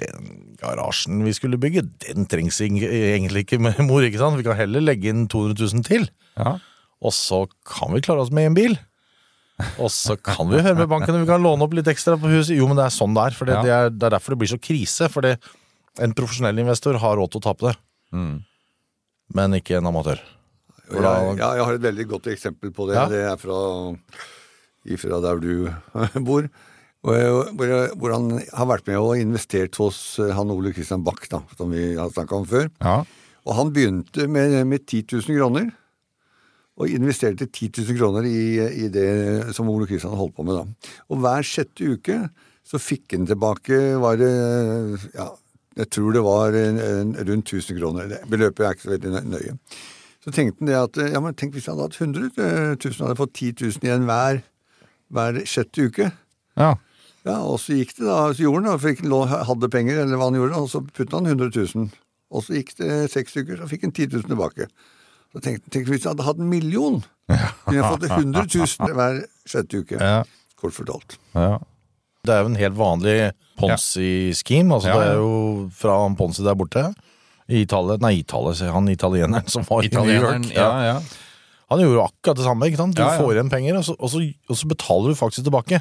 den 0.00 0.54
garasjen 0.56 1.20
vi 1.26 1.34
skulle 1.36 1.60
bygge, 1.60 1.84
den 2.06 2.24
trengs 2.30 2.62
egentlig 2.64 3.44
ikke 3.44 3.60
med 3.60 3.82
mor, 3.88 4.00
ikke 4.06 4.22
sant? 4.22 4.40
Vi 4.40 4.46
kan 4.46 4.56
heller 4.56 4.80
legge 4.80 5.12
inn 5.12 5.26
200 5.28 5.60
000 5.60 5.84
til, 5.84 6.08
ja. 6.40 6.54
og 7.04 7.12
så 7.12 7.44
kan 7.68 7.92
vi 7.92 8.00
klare 8.04 8.24
oss 8.24 8.32
med 8.32 8.48
en 8.48 8.56
bil. 8.56 8.78
Og 9.82 9.90
så 9.94 10.16
kan 10.22 10.48
vi 10.50 10.60
høre 10.62 10.76
med 10.78 10.88
banken 10.90 11.14
om 11.16 11.22
vi 11.24 11.28
kan 11.30 11.42
låne 11.44 11.64
opp 11.66 11.74
litt 11.76 11.88
ekstra 11.90 12.16
på 12.20 12.30
huset. 12.32 12.56
Jo, 12.56 12.66
men 12.70 12.76
det 12.80 12.86
er 12.88 12.94
sånn 12.94 13.14
det 13.16 13.24
er, 13.28 13.36
for 13.38 13.44
det, 13.50 13.54
Ja. 13.58 13.62
det, 13.62 13.72
er, 13.76 13.90
det 13.90 14.06
er 14.08 14.14
derfor 14.16 14.34
det 14.34 14.40
blir 14.42 14.52
så 14.52 14.58
krise. 14.60 15.08
For 15.12 15.26
en 16.00 16.14
profesjonell 16.16 16.58
investor 16.62 16.98
har 17.02 17.16
råd 17.18 17.30
til 17.34 17.40
å 17.42 17.46
tape 17.50 17.68
det, 17.70 17.76
Mm. 18.12 18.42
men 19.34 19.52
ikke 19.60 19.76
en 19.78 19.86
amatør. 19.86 20.18
Jeg, 20.90 21.02
ja, 21.02 21.50
jeg 21.54 21.64
har 21.64 21.74
et 21.76 21.82
veldig 21.84 22.06
godt 22.10 22.26
eksempel 22.32 22.72
på 22.74 22.88
det. 22.88 22.96
Ja. 22.98 23.04
Det 23.06 23.20
er 23.22 23.36
fra, 23.38 23.58
fra 24.98 25.20
der 25.22 25.38
du 25.38 25.70
bor. 26.26 26.48
Hvor, 27.00 28.12
han 28.12 28.26
har 28.52 28.66
vært 28.68 28.88
med 28.90 28.98
og 29.00 29.14
investert 29.16 29.78
hos 29.80 30.18
eh, 30.20 30.32
han 30.36 30.50
Ole 30.52 30.72
Kristian 30.76 31.04
Bach, 31.06 31.22
da, 31.30 31.40
som 31.56 31.70
vi 31.72 31.94
har 31.96 32.10
snakka 32.12 32.36
om 32.42 32.46
før. 32.50 32.68
ja. 32.82 33.02
Og 33.48 33.54
han 33.56 33.70
begynte 33.72 34.26
med, 34.28 34.52
med 34.68 34.82
10 34.84 35.06
000 35.16 35.38
kroner. 35.38 35.70
Og 36.80 36.88
investerte 36.96 37.44
10 37.52 37.68
000 37.84 37.98
kroner 37.98 38.24
i, 38.24 38.56
i 38.86 38.88
det 38.92 39.52
som 39.56 39.68
Ole 39.68 39.84
Kristian 39.90 40.16
holdt 40.16 40.32
på 40.38 40.46
med. 40.48 40.56
da. 40.56 40.92
Og 41.12 41.20
hver 41.20 41.44
sjette 41.44 41.90
uke 41.92 42.16
så 42.64 42.80
fikk 42.80 43.16
han 43.16 43.26
tilbake 43.28 43.76
var 44.00 44.16
det, 44.20 44.30
ja, 45.16 45.26
Jeg 45.76 45.90
tror 45.94 46.12
det 46.14 46.22
var 46.24 46.56
en, 46.56 46.78
en, 46.82 47.10
rundt 47.28 47.52
1000 47.52 47.78
kroner. 47.78 48.08
Det 48.10 48.20
Beløpet 48.30 48.64
er 48.66 48.74
ikke 48.76 48.86
så 48.88 48.92
veldig 48.94 49.24
nøye. 49.28 49.56
Så 50.24 50.32
tenkte 50.36 50.60
han 50.60 50.68
det 50.70 50.78
at 50.78 50.98
ja, 51.14 51.20
men 51.24 51.36
tenk 51.38 51.54
hvis 51.56 51.68
han 51.70 51.78
hadde 51.78 51.90
hatt 51.90 52.00
100 52.00 52.30
000, 52.80 52.96
hadde 53.04 53.18
fått 53.20 53.34
10 53.38 53.52
000 53.60 53.86
igjen 53.88 54.06
hver, 54.08 54.40
hver 55.10 55.40
sjette 55.48 55.88
uke. 55.90 56.10
ja. 56.56 56.76
Ja, 57.20 57.34
og 57.44 57.58
så 57.60 57.74
gikk 57.76 57.90
det 57.98 58.06
da, 58.08 58.30
så 58.32 58.46
gjorde 58.46 58.70
han 58.70 58.78
det, 58.80 59.04
lå- 59.04 59.26
hadde 59.28 59.68
penger, 59.68 59.98
eller 60.00 60.16
hva 60.16 60.30
han 60.30 60.38
gjorde, 60.38 60.56
og 60.56 60.70
så 60.72 60.80
puttet 60.80 61.12
han 61.12 61.26
100 61.28 61.50
000. 61.52 61.90
Og 62.32 62.44
så 62.46 62.54
gikk 62.56 62.70
det 62.78 63.10
seks 63.12 63.34
uker, 63.36 63.58
så 63.60 63.68
fikk 63.68 63.82
han 63.84 63.92
10 63.92 64.06
000 64.14 64.30
tilbake. 64.30 64.68
Så 65.30 65.40
tenkte 65.44 65.78
jeg, 65.78 65.86
hvis 65.86 66.02
jeg 66.04 66.10
hadde 66.10 66.24
hatt 66.26 66.40
en 66.42 66.48
million, 66.50 67.00
kunne 67.30 67.76
jeg 67.76 67.84
fått 67.86 68.06
100 68.10 68.46
000 68.82 68.94
hver 68.98 69.20
sjette 69.46 69.82
uke. 69.84 69.98
Ja. 70.00 70.22
Kort 70.60 70.74
fortalt. 70.76 71.18
ja. 71.34 71.58
Det 72.20 72.34
er 72.34 72.42
jo 72.44 72.48
en 72.50 72.56
helt 72.60 72.76
vanlig 72.76 73.12
Ponzi-scheme. 73.56 74.74
Altså, 74.76 74.90
Det 74.92 75.06
er 75.08 75.14
jo 75.16 75.70
fra 75.72 75.94
Ponzi 76.18 76.42
der 76.44 76.54
borte. 76.58 76.82
I 77.48 77.62
Italia, 77.64 77.96
nei, 78.02 78.18
Italia, 78.20 78.72
han 78.74 78.88
italieneren 78.92 79.48
som 79.48 79.64
var 79.64 79.82
i 79.86 79.88
New 79.88 80.04
York. 80.12 80.50
ja, 80.54 80.68
ja. 80.84 80.98
Han 81.70 81.78
gjorde 81.80 81.96
jo 81.96 82.02
akkurat 82.04 82.36
det 82.36 82.44
samme. 82.44 82.66
ikke 82.66 82.76
sant? 82.82 82.96
Du 82.98 83.02
får 83.02 83.32
igjen 83.36 83.50
penger, 83.50 83.76
og 83.78 83.84
så, 83.86 83.94
og, 83.96 84.10
så, 84.10 84.20
og 84.50 84.56
så 84.58 84.68
betaler 84.68 85.08
du 85.14 85.18
faktisk 85.18 85.46
tilbake. 85.46 85.80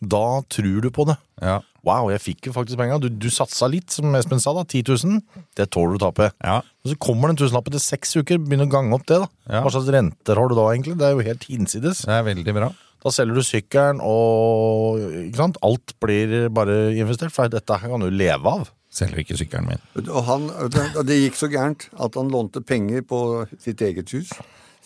Da 0.00 0.24
tror 0.56 0.80
du 0.80 0.90
på 0.94 1.06
det. 1.10 1.16
ja. 1.42 1.60
Wow, 1.84 2.08
jeg 2.08 2.22
fikk 2.22 2.48
jo 2.48 2.54
faktisk 2.54 2.80
penga. 2.80 2.96
Du, 3.02 3.10
du 3.10 3.28
satsa 3.32 3.68
litt, 3.68 3.92
som 3.92 4.14
Espen 4.16 4.40
sa, 4.40 4.54
da. 4.56 4.64
10 4.64 4.94
000. 5.04 5.42
Det 5.58 5.66
tåler 5.74 5.98
du 5.98 6.00
å 6.00 6.06
tape. 6.06 6.30
Ja. 6.40 6.62
Og 6.84 6.94
så 6.94 6.96
kommer 7.02 7.28
den 7.30 7.40
tusenlappen 7.40 7.74
til 7.74 7.82
seks 7.84 8.16
uker. 8.16 8.40
Begynner 8.40 8.68
å 8.70 8.72
gange 8.72 8.96
opp 8.96 9.04
det, 9.10 9.20
da. 9.20 9.28
Ja. 9.50 9.60
Hva 9.66 9.74
slags 9.74 9.90
renter 9.92 10.40
har 10.40 10.48
du 10.48 10.56
da, 10.56 10.70
egentlig? 10.72 10.96
Det 11.00 11.08
er 11.08 11.18
jo 11.18 11.26
helt 11.28 11.44
hinsides. 11.50 12.06
Det 12.08 12.16
er 12.16 12.24
veldig 12.30 12.56
bra. 12.56 12.70
Da 13.04 13.12
selger 13.12 13.36
du 13.36 13.44
sykkelen, 13.44 14.00
og 14.00 15.02
ikke 15.26 15.42
sant? 15.42 15.60
alt 15.66 15.92
blir 16.00 16.48
bare 16.56 16.78
investert. 16.96 17.34
For 17.36 17.52
dette 17.52 17.80
her 17.82 17.92
kan 17.92 18.00
du 18.00 18.08
leve 18.08 18.56
av. 18.56 18.72
Selger 18.94 19.20
ikke 19.20 19.36
sykkelen 19.36 19.68
min. 19.68 19.84
Og, 20.06 20.20
han, 20.24 20.48
og 20.54 21.04
det 21.04 21.20
gikk 21.20 21.36
så 21.36 21.50
gærent 21.52 21.90
at 22.00 22.16
han 22.16 22.32
lånte 22.32 22.64
penger 22.64 23.04
på 23.04 23.18
sitt 23.60 23.82
eget 23.84 24.14
hus, 24.16 24.32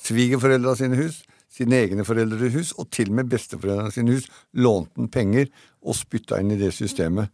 svigerforeldra 0.03 0.75
sine 0.81 0.99
hus, 0.99 1.21
sine 1.53 1.79
egne 1.85 2.07
foreldres 2.07 2.55
hus, 2.55 2.73
og 2.79 2.89
til 2.95 3.13
og 3.13 3.19
med 3.21 3.31
besteforeldrene 3.33 3.93
sine 3.95 4.17
hus 4.17 4.29
lånte 4.57 4.99
han 4.99 5.11
penger 5.13 5.49
og 5.85 5.97
spytta 5.97 6.41
inn 6.43 6.53
i 6.55 6.59
det 6.61 6.73
systemet. 6.77 7.31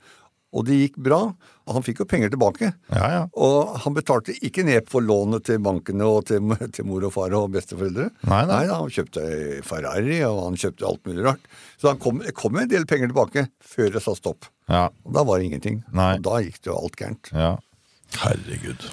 Og 0.55 0.63
det 0.69 0.77
gikk 0.79 0.99
bra. 1.03 1.19
Han 1.67 1.83
fikk 1.83 2.05
jo 2.05 2.07
penger 2.07 2.31
tilbake. 2.31 2.69
Ja, 2.95 3.07
ja. 3.11 3.23
Og 3.35 3.73
han 3.83 3.97
betalte 3.97 4.37
ikke 4.47 4.63
ned 4.63 4.87
på 4.87 5.01
lånet 5.03 5.49
til 5.49 5.59
bankene 5.65 6.07
og 6.07 6.29
til, 6.31 6.47
til 6.77 6.87
mor 6.87 7.03
og 7.09 7.11
far 7.17 7.35
og 7.35 7.49
besteforeldre. 7.57 8.07
Nei, 8.31 8.43
nei. 8.47 8.61
nei, 8.69 8.77
Han 8.77 8.93
kjøpte 8.95 9.25
Ferrari, 9.67 10.21
og 10.29 10.45
han 10.45 10.59
kjøpte 10.63 10.87
alt 10.87 11.03
mulig 11.11 11.27
rart. 11.27 11.51
Så 11.75 11.91
han 11.91 11.99
kom, 11.99 12.23
kom 12.39 12.61
en 12.63 12.71
del 12.71 12.87
penger 12.87 13.11
tilbake 13.11 13.49
før 13.75 13.91
det 13.97 14.05
sa 14.07 14.15
stopp. 14.15 14.47
Ja. 14.71 14.87
Og 15.03 15.17
da 15.19 15.27
var 15.27 15.43
det 15.43 15.51
ingenting. 15.51 15.83
Nei. 15.91 16.13
Og 16.21 16.29
da 16.29 16.39
gikk 16.47 16.63
det 16.63 16.71
jo 16.71 16.79
alt 16.85 17.01
gærent. 17.03 17.35
ja. 17.35 17.57
Herregud. 18.15 18.85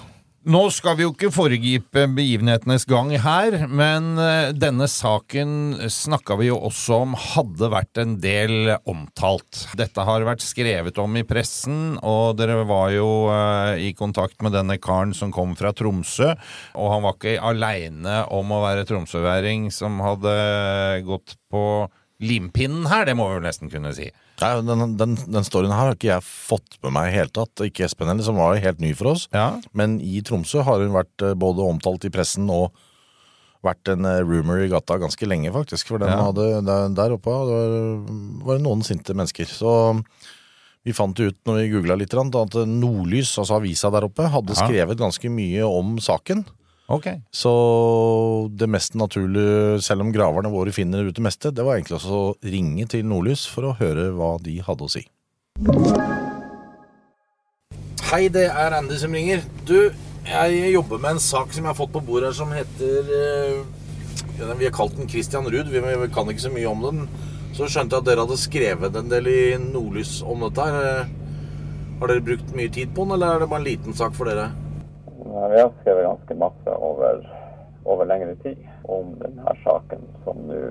Nå 0.41 0.61
skal 0.73 0.95
vi 0.97 1.03
jo 1.03 1.11
ikke 1.13 1.29
foregripe 1.29 2.07
begivenhetenes 2.17 2.87
gang 2.89 3.11
her, 3.21 3.59
men 3.69 4.15
eh, 4.17 4.47
denne 4.57 4.87
saken 4.89 5.75
snakka 5.85 6.33
vi 6.39 6.47
jo 6.47 6.55
også 6.65 6.97
om 7.03 7.13
hadde 7.13 7.69
vært 7.69 8.01
en 8.01 8.15
del 8.23 8.71
omtalt. 8.89 9.67
Dette 9.77 10.01
har 10.07 10.25
vært 10.25 10.41
skrevet 10.41 10.97
om 10.97 11.19
i 11.19 11.21
pressen, 11.29 11.99
og 12.01 12.39
dere 12.39 12.63
var 12.65 12.89
jo 12.95 13.11
eh, 13.29 13.85
i 13.85 13.93
kontakt 13.93 14.41
med 14.41 14.57
denne 14.57 14.79
karen 14.81 15.13
som 15.13 15.29
kom 15.29 15.53
fra 15.59 15.75
Tromsø. 15.77 16.31
Og 16.73 16.89
han 16.95 17.05
var 17.05 17.19
ikke 17.19 17.37
aleine 17.37 18.23
om 18.33 18.49
å 18.49 18.63
være 18.65 18.89
tromsøværing 18.89 19.69
som 19.69 20.01
hadde 20.01 20.33
gått 21.05 21.37
på 21.53 21.85
limpinnen 22.25 22.89
her, 22.89 23.05
det 23.05 23.13
må 23.17 23.29
vi 23.29 23.37
vel 23.37 23.45
nesten 23.45 23.69
kunne 23.69 23.93
si. 23.93 24.09
Nei, 24.41 24.61
den, 24.65 24.95
den, 24.97 25.15
den 25.37 25.45
storyen 25.47 25.71
her 25.73 25.91
har 25.91 25.95
ikke 25.97 26.09
jeg 26.11 26.25
fått 26.25 26.77
med 26.83 26.95
meg 26.95 27.09
i 27.11 27.17
hele 27.19 27.29
tatt. 27.33 27.61
Ikke 27.65 27.85
Espen 27.87 28.09
heller, 28.11 28.25
som 28.25 28.39
var 28.41 28.57
helt 28.61 28.79
ny 28.83 28.93
for 28.97 29.13
oss. 29.13 29.27
Ja. 29.35 29.51
Men 29.77 29.99
i 30.01 30.21
Tromsø 30.25 30.63
har 30.67 30.81
hun 30.83 30.95
vært 30.95 31.25
eh, 31.27 31.35
både 31.37 31.65
omtalt 31.65 32.07
i 32.09 32.13
pressen 32.13 32.49
og 32.53 32.71
vært 33.61 33.91
en 33.93 34.07
eh, 34.09 34.23
rumor 34.25 34.63
i 34.63 34.69
gata 34.71 34.97
ganske 35.01 35.27
lenge, 35.29 35.51
faktisk. 35.53 35.91
For 35.93 36.01
den 36.01 36.09
Ja. 36.09 36.23
hadde, 36.31 36.47
der, 36.65 36.89
der 36.97 37.13
oppe 37.17 37.29
var, 37.29 38.55
det 38.57 38.63
noen 38.65 38.81
sinte 38.87 39.13
mennesker. 39.13 39.45
Så 39.45 39.75
vi 40.81 40.95
fant 40.97 41.19
ut 41.21 41.37
når 41.45 41.59
vi 41.61 41.67
googla 41.75 41.97
litt, 42.01 42.15
at 42.17 42.57
Nordlys, 42.65 43.35
altså 43.37 43.59
avisa 43.59 43.91
der 43.93 44.07
oppe, 44.09 44.25
hadde 44.33 44.55
Ja. 44.57 44.65
skrevet 44.65 44.97
ganske 44.97 45.29
mye 45.29 45.61
om 45.69 45.97
saken. 46.01 46.45
Ok. 46.91 47.07
Så 47.31 47.51
det 48.51 48.67
mest 48.67 48.97
naturlige, 48.99 49.79
selv 49.85 50.03
om 50.03 50.11
graverne 50.11 50.51
våre 50.51 50.73
finner 50.75 51.07
ut 51.07 51.15
det 51.15 51.23
meste, 51.23 51.53
det 51.55 51.63
var 51.63 51.77
egentlig 51.77 51.97
også 52.01 52.17
å 52.17 52.33
ringe 52.43 52.87
til 52.91 53.05
Nordlys 53.07 53.45
for 53.47 53.69
å 53.69 53.75
høre 53.79 54.09
hva 54.17 54.33
de 54.43 54.57
hadde 54.65 54.87
å 54.87 54.91
si. 54.91 55.05
Hei, 58.11 58.25
det 58.27 58.49
er 58.51 58.75
Andy 58.75 58.97
som 58.99 59.13
ringer. 59.15 59.45
Du, 59.67 59.93
jeg 60.27 60.73
jobber 60.73 60.99
med 60.99 61.15
en 61.15 61.23
sak 61.23 61.53
som 61.55 61.63
jeg 61.63 61.71
har 61.71 61.79
fått 61.79 61.93
på 61.95 62.03
bordet 62.03 62.31
her 62.31 62.37
som 62.41 62.51
heter 62.51 63.13
eh, 63.15 64.49
Vi 64.59 64.67
har 64.67 64.75
kalt 64.75 64.97
den 64.99 65.07
Christian 65.09 65.47
Ruud. 65.47 65.71
Vi, 65.71 65.79
vi 65.79 66.09
kan 66.11 66.27
ikke 66.27 66.43
så 66.43 66.51
mye 66.51 66.67
om 66.67 66.83
den. 66.89 67.05
Så 67.55 67.69
skjønte 67.71 67.95
jeg 67.95 68.03
at 68.03 68.09
dere 68.09 68.25
hadde 68.25 68.39
skrevet 68.39 68.99
en 68.99 69.11
del 69.11 69.31
i 69.31 69.41
Nordlys 69.63 70.17
om 70.27 70.43
dette 70.43 70.67
her. 70.67 71.07
Har 72.01 72.11
dere 72.11 72.25
brukt 72.25 72.51
mye 72.57 72.73
tid 72.73 72.91
på 72.91 73.05
den, 73.05 73.15
eller 73.15 73.37
er 73.37 73.45
det 73.45 73.49
bare 73.53 73.63
en 73.63 73.69
liten 73.69 73.95
sak 73.95 74.17
for 74.17 74.27
dere? 74.27 74.49
Vi 75.31 75.59
har 75.61 75.71
skrevet 75.81 76.03
ganske 76.03 76.35
masse 76.35 76.75
over, 76.75 77.21
over 77.83 78.05
lengre 78.05 78.35
tid 78.43 78.59
om 78.83 79.13
denne 79.21 79.55
saken, 79.63 80.03
som 80.25 80.41
nå 80.49 80.61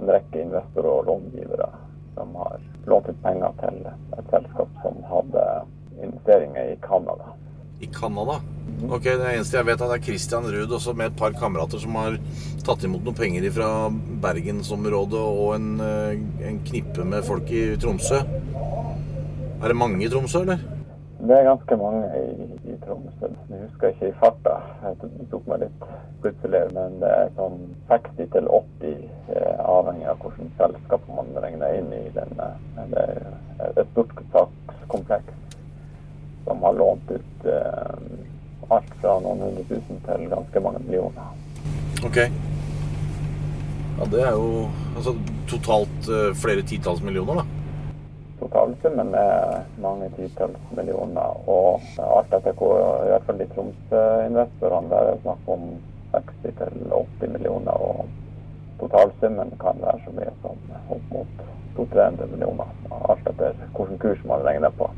en 0.00 0.08
rekke 0.08 0.40
investorer 0.40 0.88
og 0.88 1.08
långivere 1.10 1.68
som 2.14 2.34
har 2.34 2.60
lånt 2.86 3.08
ut 3.08 3.22
penger 3.22 3.52
til 3.60 3.78
et 3.86 4.32
selskap 4.32 4.80
som 4.82 4.98
hadde 5.10 5.44
investeringer 6.02 6.72
i 6.72 6.76
Canada. 6.82 7.34
I 7.80 7.86
Canada? 7.86 8.40
Ok, 8.90 9.04
Det 9.04 9.34
eneste 9.34 9.56
jeg 9.56 9.66
vet, 9.66 9.80
er 9.80 9.84
at 9.84 9.90
det 9.92 9.98
er 10.00 10.06
Christian 10.06 10.46
Ruud 10.46 10.72
også 10.72 10.94
med 10.96 11.10
et 11.10 11.18
par 11.18 11.34
kamerater 11.36 11.82
som 11.82 11.96
har 11.98 12.18
tatt 12.64 12.84
imot 12.86 13.04
noen 13.04 13.18
penger 13.18 13.48
fra 13.54 13.70
Bergensområdet 14.22 15.20
og 15.20 15.54
en, 15.56 15.80
eh, 15.80 16.48
en 16.48 16.60
knippe 16.64 17.04
med 17.04 17.24
folk 17.24 17.50
i 17.50 17.76
Tromsø. 17.76 18.22
Er 19.62 19.68
det 19.68 19.76
mange 19.76 20.04
i 20.04 20.08
Tromsø, 20.08 20.42
eller? 20.42 20.62
Det 21.22 21.36
er 21.38 21.46
ganske 21.46 21.76
mange 21.78 22.06
i, 22.18 22.46
i 22.72 22.76
Tromsø. 22.82 23.28
Jeg 23.50 23.60
husker 23.66 23.92
ikke 23.92 24.08
i 24.10 24.16
farta. 24.18 24.56
Det 25.02 25.28
tok 25.30 25.46
meg 25.46 25.62
litt 25.62 25.84
plutselig. 26.24 26.64
Men 26.74 26.98
det 27.02 27.12
er 27.14 27.30
sånn 27.36 27.60
60 27.90 28.32
til 28.34 28.50
80, 28.50 29.04
eh, 29.36 29.60
avhengig 29.62 30.08
av 30.10 30.18
hvilket 30.24 30.58
selskap 30.58 31.06
man 31.14 31.30
regner 31.44 31.78
inn 31.78 31.94
i 31.94 32.02
denne. 32.16 32.48
Det 32.90 33.06
er 33.06 33.70
et 33.70 33.94
stort 33.94 34.12
som 36.44 36.62
har 36.62 36.72
lånt 36.72 37.10
ut 37.10 37.46
eh, 37.46 37.94
alt 38.68 38.94
fra 39.00 39.18
noen 39.20 39.40
hundre 39.42 39.64
tusen 39.70 40.02
til 40.06 40.28
ganske 40.30 40.60
mange 40.60 40.82
millioner. 40.84 41.30
Ok. 42.06 42.18
Ja, 43.98 44.06
det 44.10 44.22
er 44.26 44.36
jo 44.36 44.68
altså, 44.96 45.14
totalt 45.50 46.10
eh, 46.10 46.30
flere 46.34 46.62
titalls 46.66 47.02
millioner, 47.02 47.42
da. 47.42 47.61
Totalsummen 48.52 49.14
er 49.16 49.62
mange 49.80 50.10
titalls 50.12 50.72
millioner. 50.76 51.36
Og 51.48 51.80
alt 52.04 52.34
etter 52.36 52.52
hvor, 52.58 52.76
i 53.00 53.08
hvert 53.08 53.24
fall 53.24 53.38
de 53.40 53.46
Tromsø-investorene, 53.54 54.90
der 54.90 55.06
er 55.06 55.14
det 55.14 55.22
snakk 55.22 55.48
om 55.54 55.62
60-80 56.12 57.32
millioner. 57.32 57.72
Og 57.72 58.04
totalsummen 58.80 59.54
kan 59.62 59.80
være 59.80 60.02
så 60.04 60.12
mye 60.18 60.34
som 60.42 60.60
opp 60.92 61.14
mot 61.14 61.40
200-300 61.78 62.28
millioner. 62.34 62.74
Alt 63.08 63.30
etter 63.32 63.56
hvilken 63.72 64.02
kurs 64.04 64.20
man 64.28 64.44
regner 64.44 64.76
på. 64.76 64.90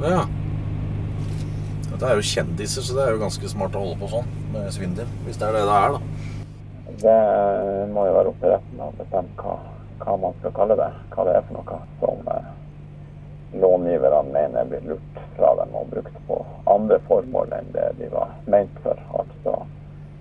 Ja. 0.00 0.24
Dette 1.90 2.08
er 2.08 2.16
jo 2.16 2.24
kjendiser, 2.32 2.80
så 2.80 2.96
det 2.96 3.04
er 3.04 3.12
jo 3.12 3.20
ganske 3.26 3.52
smart 3.52 3.76
å 3.76 3.84
holde 3.84 4.00
på 4.00 4.08
sånn 4.14 4.32
med 4.56 4.72
svindel. 4.72 5.12
Hvis 5.26 5.36
det 5.36 5.50
er 5.50 5.60
det 5.60 5.66
det 5.68 5.76
er, 5.82 5.98
da. 5.98 6.00
Det 7.04 7.20
må 7.92 8.08
jo 8.08 8.16
være 8.16 8.32
opp 8.32 8.40
til 8.40 8.56
retten 8.56 8.80
å 8.80 8.88
bestemme 8.96 9.36
hva, 9.36 9.60
hva 10.02 10.16
man 10.20 10.34
skal 10.40 10.54
kalle 10.56 10.78
det. 10.78 10.90
Hva 11.14 11.26
det 11.28 11.36
er 11.38 11.46
for 11.48 11.58
noe 11.60 11.78
som 12.00 12.32
eh, 12.34 12.50
långiverne 13.62 14.32
mener 14.32 14.70
blir 14.70 14.88
lurt 14.92 15.22
fra 15.36 15.54
dem 15.60 15.76
og 15.78 15.90
brukt 15.92 16.18
på 16.28 16.40
andre 16.72 16.98
formål 17.08 17.54
enn 17.58 17.72
det 17.76 17.90
de 18.00 18.10
var 18.12 18.34
ment 18.50 18.82
for. 18.84 18.98
Altså 19.18 19.62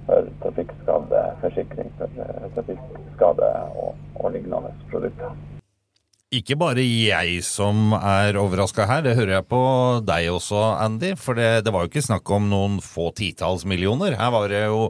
for 0.08 0.28
trafikkskade, 0.41 1.22
forsikring 1.44 1.94
for 2.00 2.26
eh, 2.26 2.52
trafikkskade 2.58 3.54
og, 3.80 3.96
og 4.20 4.36
lignende 4.36 4.74
produkter. 4.91 5.34
Ikke 6.32 6.56
bare 6.56 6.80
jeg 6.80 7.41
som 7.44 7.91
er 7.98 8.38
overraska 8.39 8.86
her, 8.88 9.02
det 9.04 9.17
hører 9.17 9.34
jeg 9.36 9.48
på 9.52 9.63
deg 10.08 10.30
også, 10.32 10.62
Andy. 10.80 11.10
For 11.20 11.36
det, 11.36 11.65
det 11.65 11.74
var 11.76 11.84
jo 11.84 11.91
ikke 11.91 12.06
snakk 12.06 12.32
om 12.32 12.48
noen 12.48 12.78
få 12.80 13.10
titalls 13.17 13.65
millioner. 13.67 14.15
Her 14.15 14.32
var 14.32 14.48
det 14.48 14.62
jo 14.63 14.86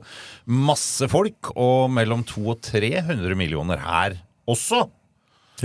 masse 0.45 1.09
folk, 1.09 1.49
og 1.55 1.89
mellom 1.97 2.21
200 2.29 2.51
og 2.53 2.61
300 2.69 3.39
millioner 3.39 3.81
her 3.81 4.19
også. 4.53 4.85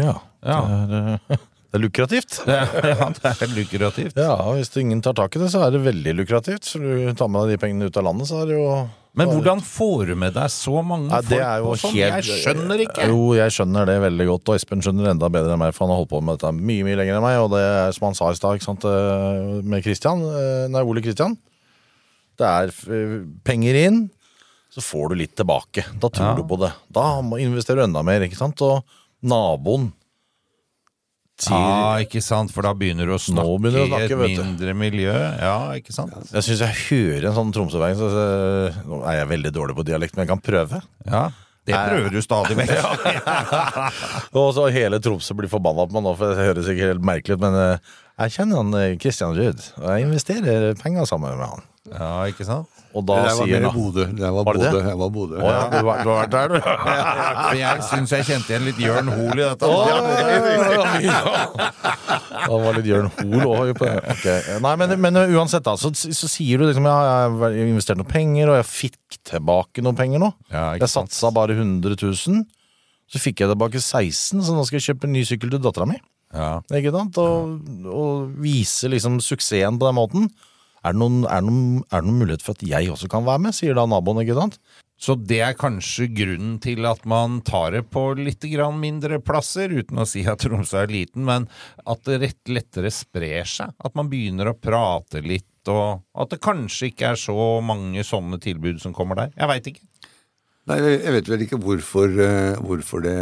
Ja. 0.01 0.18
Ja. 0.46 0.61
Det, 0.66 0.99
er, 0.99 1.14
eh, 1.35 1.40
det 1.70 1.79
er 1.79 1.83
lukrativt. 1.83 2.37
Det, 2.46 2.59
ja, 2.92 3.09
det 3.16 3.33
er 3.33 3.57
lukrativt. 3.57 4.20
Ja, 4.20 4.37
hvis 4.57 4.70
ingen 4.81 5.03
tar 5.05 5.16
tak 5.18 5.37
i 5.37 5.42
det, 5.42 5.51
så 5.55 5.64
er 5.66 5.75
det 5.75 5.83
veldig 5.87 6.14
lukrativt. 6.20 6.68
Så 6.68 6.83
du 6.83 7.11
tar 7.18 7.33
med 7.33 7.46
deg 7.46 7.57
de 7.57 7.64
pengene 7.64 7.90
ut 7.90 7.99
av 7.99 8.07
landet, 8.09 8.31
så 8.31 8.42
er 8.44 8.53
det 8.53 8.59
jo 8.59 8.70
Men 9.16 9.31
hvordan 9.33 9.62
får 9.64 10.11
du 10.11 10.14
med 10.20 10.35
deg 10.37 10.51
så 10.53 10.83
mange 10.85 11.09
Nei, 11.09 11.22
det 11.25 11.40
folk 11.40 11.70
og 11.70 11.79
sånn? 11.81 11.94
helt 11.96 12.31
Jeg 12.31 12.42
skjønner 12.44 12.83
ikke. 12.85 13.09
Jo, 13.09 13.20
jeg 13.38 13.55
skjønner 13.57 13.88
det 13.88 13.96
veldig 14.05 14.29
godt, 14.29 14.53
og 14.53 14.61
Espen 14.61 14.85
skjønner 14.85 15.12
enda 15.14 15.31
bedre 15.33 15.57
enn 15.57 15.62
meg, 15.64 15.72
for 15.77 15.87
han 15.87 15.94
har 15.94 16.03
holdt 16.03 16.12
på 16.12 16.20
med 16.20 16.37
dette 16.37 16.53
mye 16.57 16.85
mye 16.87 17.01
lenger 17.01 17.18
enn 17.18 17.25
meg, 17.25 17.38
og 17.40 17.53
det 17.57 17.62
er 17.64 17.96
som 17.96 18.11
han 18.11 18.18
sa 18.18 18.29
i 18.33 18.37
stad, 18.37 18.68
eh, 18.92 19.55
med 19.64 19.87
Christian, 19.87 20.20
eh, 20.20 20.66
nei, 20.72 20.85
Ole 20.85 21.05
Kristian. 21.05 21.38
Det 22.37 22.44
er 22.44 22.75
penger 23.49 23.79
inn, 23.87 24.03
så 24.77 24.85
får 24.85 25.09
du 25.15 25.15
litt 25.23 25.33
tilbake. 25.41 25.87
Da 25.99 26.11
tror 26.12 26.27
Ja. 26.33 26.35
du 26.37 26.45
på 26.45 26.59
det. 26.61 26.73
Da 26.93 27.07
må- 27.25 27.41
investerer 27.41 27.81
du 27.81 27.87
enda 27.89 28.03
mer, 28.05 28.21
ikke 28.27 28.37
sant, 28.37 28.61
og 28.62 28.85
naboen 29.25 29.89
sier 31.41 31.57
Ja, 31.57 31.97
ikke 32.01 32.23
sant, 32.25 32.53
for 32.55 32.65
da 32.65 32.73
begynner 32.77 33.09
du 33.09 33.12
å 33.17 33.21
snakke, 33.21 33.71
du 33.73 33.79
å 33.83 33.87
snakke, 33.89 34.05
i 34.09 34.12
et 34.12 34.21
vet 34.21 34.37
du. 34.37 34.43
mindre 34.43 34.75
miljø. 34.77 35.15
Ja, 35.41 35.57
ikke 35.77 35.93
sant? 35.93 36.15
Jeg 36.33 36.45
syns 36.47 36.62
jeg 36.65 36.77
hører 36.89 37.27
en 37.29 37.37
sånn 37.37 37.53
tromsøværing, 37.57 37.99
så 38.01 38.87
nå 38.89 39.03
er 39.05 39.19
jeg 39.21 39.29
veldig 39.35 39.53
dårlig 39.53 39.77
på 39.77 39.85
dialekt, 39.85 40.17
men 40.17 40.27
jeg 40.27 40.33
kan 40.33 40.41
prøve. 40.41 40.83
Ja, 41.07 41.27
Det 41.67 41.75
prøver 41.75 42.11
du 42.15 42.21
stadig 42.23 42.57
vekk. 42.57 42.71
Og 44.39 44.53
så 44.55 44.69
hele 44.73 45.01
Tromsø 45.03 45.35
blir 45.37 45.51
forbanna 45.51 45.85
på 45.89 45.97
meg 45.99 46.05
nå, 46.07 46.12
for 46.17 46.31
det 46.33 46.45
høres 46.47 46.69
ikke 46.71 46.93
helt 46.93 47.03
merkelig 47.03 47.35
ut, 47.37 47.41
men 47.43 47.55
eh, 47.59 47.79
jeg 48.23 48.37
kjenner 48.37 48.57
han 48.62 48.75
eh, 48.79 48.97
Christian 49.03 49.35
Ruud, 49.37 49.61
og 49.83 49.89
jeg 49.91 50.07
investerer 50.07 50.77
penger 50.81 51.09
sammen 51.11 51.37
med 51.37 51.49
han. 51.51 51.65
Ja, 51.92 52.11
ikke 52.31 52.44
sant? 52.49 52.66
Og 52.96 53.03
da 53.05 53.16
Det 53.20 53.25
var 53.27 53.44
sier 53.44 53.61
mer 53.61 53.64
han 53.68 53.75
Bodø. 53.77 54.05
Det 54.16 54.29
var 54.33 54.44
Var 54.46 54.57
det 54.57 54.61
det? 54.62 54.70
Bodø. 54.72 54.81
Jeg 54.88 54.99
var 55.03 55.11
Bodø. 55.12 55.37
Å 55.37 55.51
ja, 55.53 55.64
du, 55.68 55.77
har- 55.77 55.99
du 56.01 56.09
har 56.09 56.18
vært 56.22 56.33
der, 56.33 56.49
du? 56.49 56.59
For 57.51 57.59
jeg 57.61 57.83
syns 57.90 58.14
jeg 58.16 58.25
kjente 58.31 58.49
igjen 58.55 58.64
litt 58.70 58.81
Jørn 58.81 59.11
Hoel 59.12 59.37
i 59.37 59.44
dette. 59.44 59.68
Å, 59.68 59.70
Det 62.46 62.61
var 62.64 62.79
litt 62.79 62.88
Jørn 62.88 63.11
Hoel 63.18 63.44
òg 63.51 63.72
på 63.79 63.85
det. 63.88 63.96
Ok. 64.14 64.27
Nei, 64.64 64.75
men, 64.81 64.94
men 65.03 65.20
uansett, 65.37 65.64
da, 65.66 65.75
så, 65.81 65.90
så 65.92 66.31
sier 66.31 66.62
du 66.62 66.66
liksom 66.70 66.87
ja, 66.88 66.96
jeg 67.27 67.37
har 67.42 67.59
investert 67.66 68.01
noen 68.01 68.11
penger, 68.11 68.53
og 68.53 68.59
jeg 68.61 68.68
fikk 68.70 69.20
tilbake 69.33 69.85
noen 69.85 69.99
penger 69.99 70.22
nå. 70.22 70.33
Ja, 70.53 70.70
jeg 70.79 70.88
satsa 70.92 71.33
bare 71.37 71.57
100 71.59 71.96
000, 72.01 72.44
så 73.12 73.22
fikk 73.22 73.44
jeg 73.44 73.53
tilbake 73.53 73.81
16, 73.83 74.42
så 74.46 74.57
nå 74.57 74.64
skal 74.66 74.81
jeg 74.81 74.88
kjøpe 74.90 75.09
en 75.11 75.14
ny 75.18 75.25
sykkel 75.29 75.53
til 75.53 75.62
dattera 75.64 75.88
mi. 75.90 75.99
Ja. 76.35 76.57
Ikke 76.75 76.92
sant? 76.94 77.18
Og, 77.22 77.61
og 77.87 78.33
vise 78.42 78.88
liksom 78.92 79.20
suksessen 79.25 79.77
på 79.81 79.88
den 79.90 79.96
måten. 80.01 80.31
Er 80.87 80.94
det, 80.94 81.01
noen, 81.03 81.22
er, 81.27 81.42
det 81.42 81.51
noen, 81.51 81.85
er 81.90 82.03
det 82.03 82.09
noen 82.09 82.20
mulighet 82.22 82.44
for 82.46 82.55
at 82.55 82.66
jeg 82.66 82.90
også 82.92 83.09
kan 83.11 83.27
være 83.27 83.42
med, 83.49 83.57
sier 83.57 83.75
da 83.75 83.87
naboen. 83.90 84.22
ikke 84.22 84.37
sant? 84.38 84.61
Så 84.96 85.12
det 85.20 85.42
er 85.44 85.57
kanskje 85.59 86.07
grunnen 86.16 86.55
til 86.64 86.87
at 86.88 87.03
man 87.09 87.42
tar 87.44 87.75
det 87.75 87.83
på 87.92 88.07
litt 88.16 88.44
grann 88.49 88.79
mindre 88.81 89.18
plasser, 89.20 89.68
uten 89.68 90.01
å 90.01 90.07
si 90.09 90.22
at 90.25 90.40
Tromsø 90.40 90.79
er 90.87 90.92
liten, 90.92 91.27
men 91.29 91.49
at 91.85 92.07
det 92.09 92.20
rett 92.22 92.53
lettere 92.53 92.92
sprer 92.94 93.44
seg. 93.51 93.75
At 93.77 93.99
man 93.99 94.09
begynner 94.12 94.53
å 94.53 94.57
prate 94.57 95.20
litt, 95.25 95.51
og 95.68 96.01
at 96.16 96.33
det 96.33 96.40
kanskje 96.44 96.92
ikke 96.92 97.11
er 97.12 97.20
så 97.20 97.37
mange 97.64 98.07
sånne 98.07 98.40
tilbud 98.40 98.81
som 98.81 98.96
kommer 98.96 99.20
der. 99.20 99.35
Jeg 99.37 99.53
veit 99.53 99.70
ikke. 99.75 99.85
Nei, 100.66 100.81
jeg 100.83 101.12
vet 101.14 101.29
vel 101.31 101.44
ikke 101.44 101.61
hvorfor, 101.62 102.16
eh, 102.25 102.57
hvorfor 102.59 103.05
det 103.05 103.18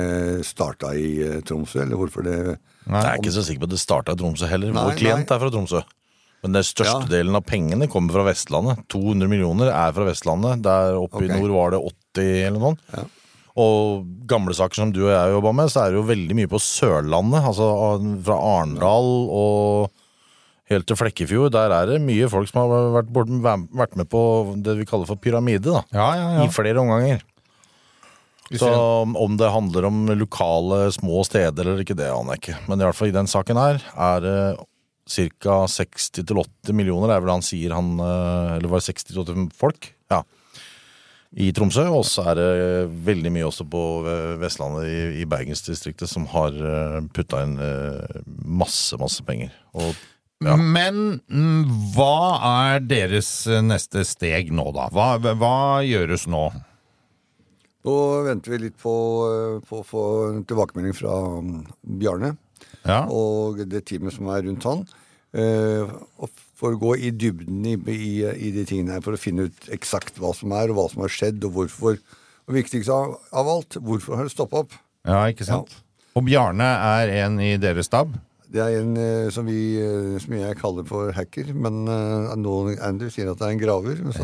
starta 0.48 0.94
i 0.96 1.10
eh, 1.20 1.42
Tromsø, 1.44 1.82
eller 1.82 1.98
hvorfor 2.00 2.24
det 2.24 2.38
Jeg 2.38 3.02
er 3.02 3.18
ikke 3.18 3.34
så 3.34 3.42
sikker 3.44 3.64
på 3.64 3.68
at 3.68 3.74
det 3.74 3.82
starta 3.82 4.14
i 4.14 4.20
Tromsø 4.22 4.48
heller. 4.48 4.72
Nei, 4.72 4.86
Vår 4.88 4.96
klient 5.02 5.26
nei. 5.26 5.34
er 5.34 5.42
fra 5.42 5.50
Tromsø. 5.52 5.82
Men 6.44 6.58
den 6.58 6.66
største 6.66 7.06
Ja. 7.06 7.08
delen 7.08 7.34
av 7.38 7.44
pengene 7.48 7.88
kommer 7.88 8.12
fra 8.18 8.26
Vestlandet. 8.28 8.84
200 8.92 9.28
millioner 9.32 9.72
er 9.72 9.92
fra 9.96 10.04
Vestlandet. 10.04 10.62
Der 10.62 10.98
oppe 11.00 11.22
okay. 11.22 11.30
i 11.30 11.40
nord 11.40 11.54
var 11.56 11.72
det 11.72 11.80
80 11.80 12.46
eller 12.46 12.60
noe 12.60 12.74
sånt. 12.74 13.10
Og 13.54 14.04
gamle 14.26 14.52
saker 14.52 14.74
som 14.74 14.92
du 14.92 15.04
og 15.06 15.12
jeg 15.14 15.32
jobba 15.32 15.52
med, 15.54 15.70
så 15.72 15.84
er 15.84 15.92
det 15.94 16.00
jo 16.00 16.08
veldig 16.10 16.36
mye 16.36 16.50
på 16.50 16.60
Sørlandet. 16.60 17.46
Altså 17.48 17.68
fra 18.26 18.36
Arendal 18.36 19.12
og 19.30 19.92
helt 20.68 20.88
til 20.90 20.98
Flekkefjord. 21.00 21.52
Der 21.54 21.72
er 21.72 21.86
det 21.86 22.00
mye 22.04 22.28
folk 22.28 22.50
som 22.50 22.64
har 22.64 22.90
vært, 22.98 23.12
bort, 23.14 23.30
vært 23.30 23.96
med 23.96 24.10
på 24.10 24.24
det 24.64 24.76
vi 24.80 24.88
kaller 24.90 25.08
for 25.08 25.16
pyramide. 25.16 25.70
da. 25.70 25.84
Ja, 25.94 26.10
ja, 26.18 26.28
ja. 26.40 26.44
I 26.44 26.52
flere 26.52 26.82
omganger. 26.82 27.24
Så 28.52 28.68
om 28.68 29.36
det 29.40 29.48
handler 29.50 29.86
om 29.88 30.04
lokale 30.12 30.92
små 30.92 31.24
steder 31.24 31.64
eller 31.64 31.80
ikke, 31.80 31.96
det 31.96 32.10
aner 32.12 32.36
jeg 32.36 32.42
ikke. 32.42 32.58
Men 32.68 32.80
i 32.80 32.84
hvert 32.84 32.98
fall 32.98 33.08
i 33.08 33.16
den 33.16 33.30
saken 33.30 33.56
her 33.56 33.80
er 33.96 34.20
det 34.20 34.38
ca. 35.04 35.58
60-80 35.70 36.72
millioner, 36.76 37.12
er 37.12 37.20
vel 37.20 37.32
det 37.32 37.36
han 37.38 37.44
sier 37.44 37.74
han 37.76 37.92
eh, 38.00 38.56
Eller 38.56 38.70
var 38.72 38.80
det 38.80 38.94
60-80 38.94 39.50
folk? 39.58 39.90
Ja. 40.12 40.22
I 41.34 41.50
Tromsø. 41.52 41.84
Og 41.90 42.06
så 42.08 42.24
er 42.30 42.38
det 42.38 42.48
veldig 43.06 43.34
mye 43.34 43.50
også 43.50 43.66
på 43.68 43.84
eh, 44.08 44.32
Vestlandet, 44.40 44.88
i, 44.88 45.22
i 45.24 45.28
Bergensdistriktet, 45.28 46.08
som 46.10 46.28
har 46.32 46.56
putta 47.14 47.44
inn 47.44 47.58
eh, 47.60 48.24
masse, 48.44 48.96
masse 49.00 49.24
penger. 49.26 49.52
Og 49.76 49.92
ja. 50.44 50.54
Men 50.58 51.20
mm, 51.30 51.92
hva 51.94 52.36
er 52.68 52.84
deres 52.84 53.30
eh, 53.48 53.62
neste 53.64 54.04
steg 54.06 54.52
nå, 54.52 54.66
da? 54.76 54.88
Hva, 54.92 55.16
hva 55.38 55.56
gjøres 55.86 56.26
nå? 56.30 56.48
Nå 57.84 57.94
venter 58.26 58.54
vi 58.54 58.62
litt 58.66 58.76
på, 58.80 58.94
eh, 59.30 59.60
på 59.64 59.80
å 59.80 59.86
få 59.86 60.04
en 60.30 60.42
tilbakemelding 60.48 60.96
fra 60.96 61.14
mm, 61.40 61.60
Bjarne 62.00 62.34
Ja. 62.84 63.04
og 63.08 63.62
det 63.70 63.86
teamet 63.88 64.12
som 64.12 64.28
er 64.28 64.44
rundt 64.44 64.66
han. 64.68 64.84
eh, 65.32 65.94
for 66.54 66.76
å 66.76 66.80
gå 66.80 66.92
i 66.96 67.10
dybden 67.10 67.64
i, 67.66 67.74
i, 67.90 68.12
i 68.22 68.50
de 68.54 68.64
tingene 68.68 68.94
her, 68.96 69.02
for 69.04 69.16
å 69.16 69.20
finne 69.20 69.48
ut 69.48 69.66
eksakt 69.74 70.20
hva 70.22 70.30
som 70.36 70.52
er, 70.54 70.70
og 70.70 70.78
hva 70.78 70.84
som 70.92 71.02
har 71.04 71.12
skjedd, 71.12 71.42
og 71.48 71.56
hvorfor. 71.58 71.98
Og 72.44 72.54
viktigst 72.54 72.92
av, 72.92 73.16
av 73.34 73.48
alt, 73.50 73.78
hvorfor 73.82 74.20
har 74.20 74.28
det 74.28 74.34
stoppa 74.34 74.62
opp? 74.62 74.76
Ja, 75.08 75.24
ikke 75.32 75.46
sant? 75.48 75.72
Og 76.14 76.22
Bjarne 76.28 76.68
er 76.78 77.10
en 77.24 77.40
i 77.42 77.56
deres 77.60 77.88
stab? 77.90 78.12
Det 78.54 78.62
er 78.62 78.76
en 78.78 78.92
eh, 79.00 79.30
som, 79.34 79.48
vi, 79.50 79.80
eh, 79.82 80.14
som 80.22 80.36
jeg 80.36 80.58
kaller 80.60 80.86
for 80.86 81.10
hacker, 81.16 81.50
men 81.58 81.88
uh, 81.90 82.36
noen 82.38 82.76
Andrew 82.84 83.10
sier 83.10 83.32
at 83.32 83.40
det 83.40 83.48
er 83.48 83.56
en 83.56 83.62
graver. 83.64 84.04
Så 84.14 84.22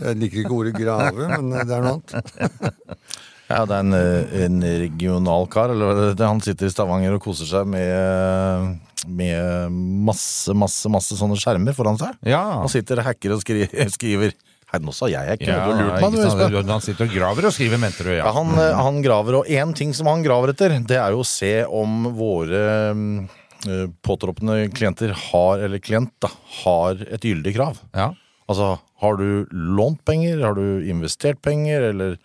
Jeg 0.00 0.18
liker 0.18 0.40
ikke 0.42 0.56
ordet 0.56 0.74
grave, 0.74 1.28
men 1.36 1.52
det 1.54 1.70
er 1.70 1.84
noe 1.84 2.00
annet. 2.00 2.74
Ja, 3.54 3.62
det 3.70 3.76
er 3.76 3.84
en, 3.84 3.94
eh, 3.94 4.32
en 4.44 4.56
regional 4.82 5.46
kar. 5.52 5.70
Eller 5.74 6.10
er. 6.10 6.24
han 6.26 6.40
sitter 6.44 6.66
i 6.66 6.72
Stavanger 6.74 7.14
og 7.16 7.22
koser 7.24 7.46
seg 7.46 7.68
med, 7.70 8.80
med 9.06 9.70
masse, 10.08 10.54
masse 10.58 10.90
masse 10.90 11.16
sånne 11.18 11.38
skjermer 11.38 11.76
foran 11.76 12.00
seg. 12.00 12.16
Ja. 12.26 12.42
Han 12.64 12.72
sitter 12.72 12.98
og 13.02 13.06
hacker 13.08 13.36
og 13.36 13.44
skri, 13.44 13.68
skriver 13.96 14.34
Hei, 14.74 14.80
nå 14.82 14.90
sa 14.96 15.06
jeg 15.06 15.36
ikke 15.36 15.46
Ja, 15.52 15.68
lurt 15.70 16.00
meg, 16.02 16.14
du. 16.50 16.56
Han 16.66 16.82
sitter 16.82 17.06
og 17.06 17.12
graver 17.14 17.46
og 17.46 17.52
skriver, 17.54 17.78
mente 17.78 18.02
du? 18.02 18.10
Ja, 18.10 18.24
Ja. 18.24 18.32
han, 18.34 18.48
eh, 18.58 18.72
han 18.74 18.96
graver, 19.04 19.36
og 19.38 19.46
én 19.52 19.70
ting 19.76 19.92
som 19.94 20.08
han 20.10 20.24
graver 20.24 20.50
etter, 20.50 20.74
det 20.82 20.96
er 20.98 21.14
jo 21.14 21.20
å 21.22 21.26
se 21.28 21.52
om 21.68 22.08
våre 22.16 22.62
eh, 22.90 23.84
påtroppende 24.02 24.64
klienter 24.74 25.14
har, 25.28 25.62
eller 25.62 25.78
klient 25.84 26.10
da, 26.24 26.32
har 26.64 26.98
et 27.06 27.22
gyldig 27.22 27.54
krav. 27.54 27.78
Ja. 27.94 28.08
Altså, 28.50 28.72
har 29.04 29.20
du 29.20 29.46
lånt 29.52 30.02
penger, 30.08 30.42
har 30.42 30.58
du 30.58 30.82
investert 30.90 31.38
penger, 31.44 31.92
eller 31.92 32.18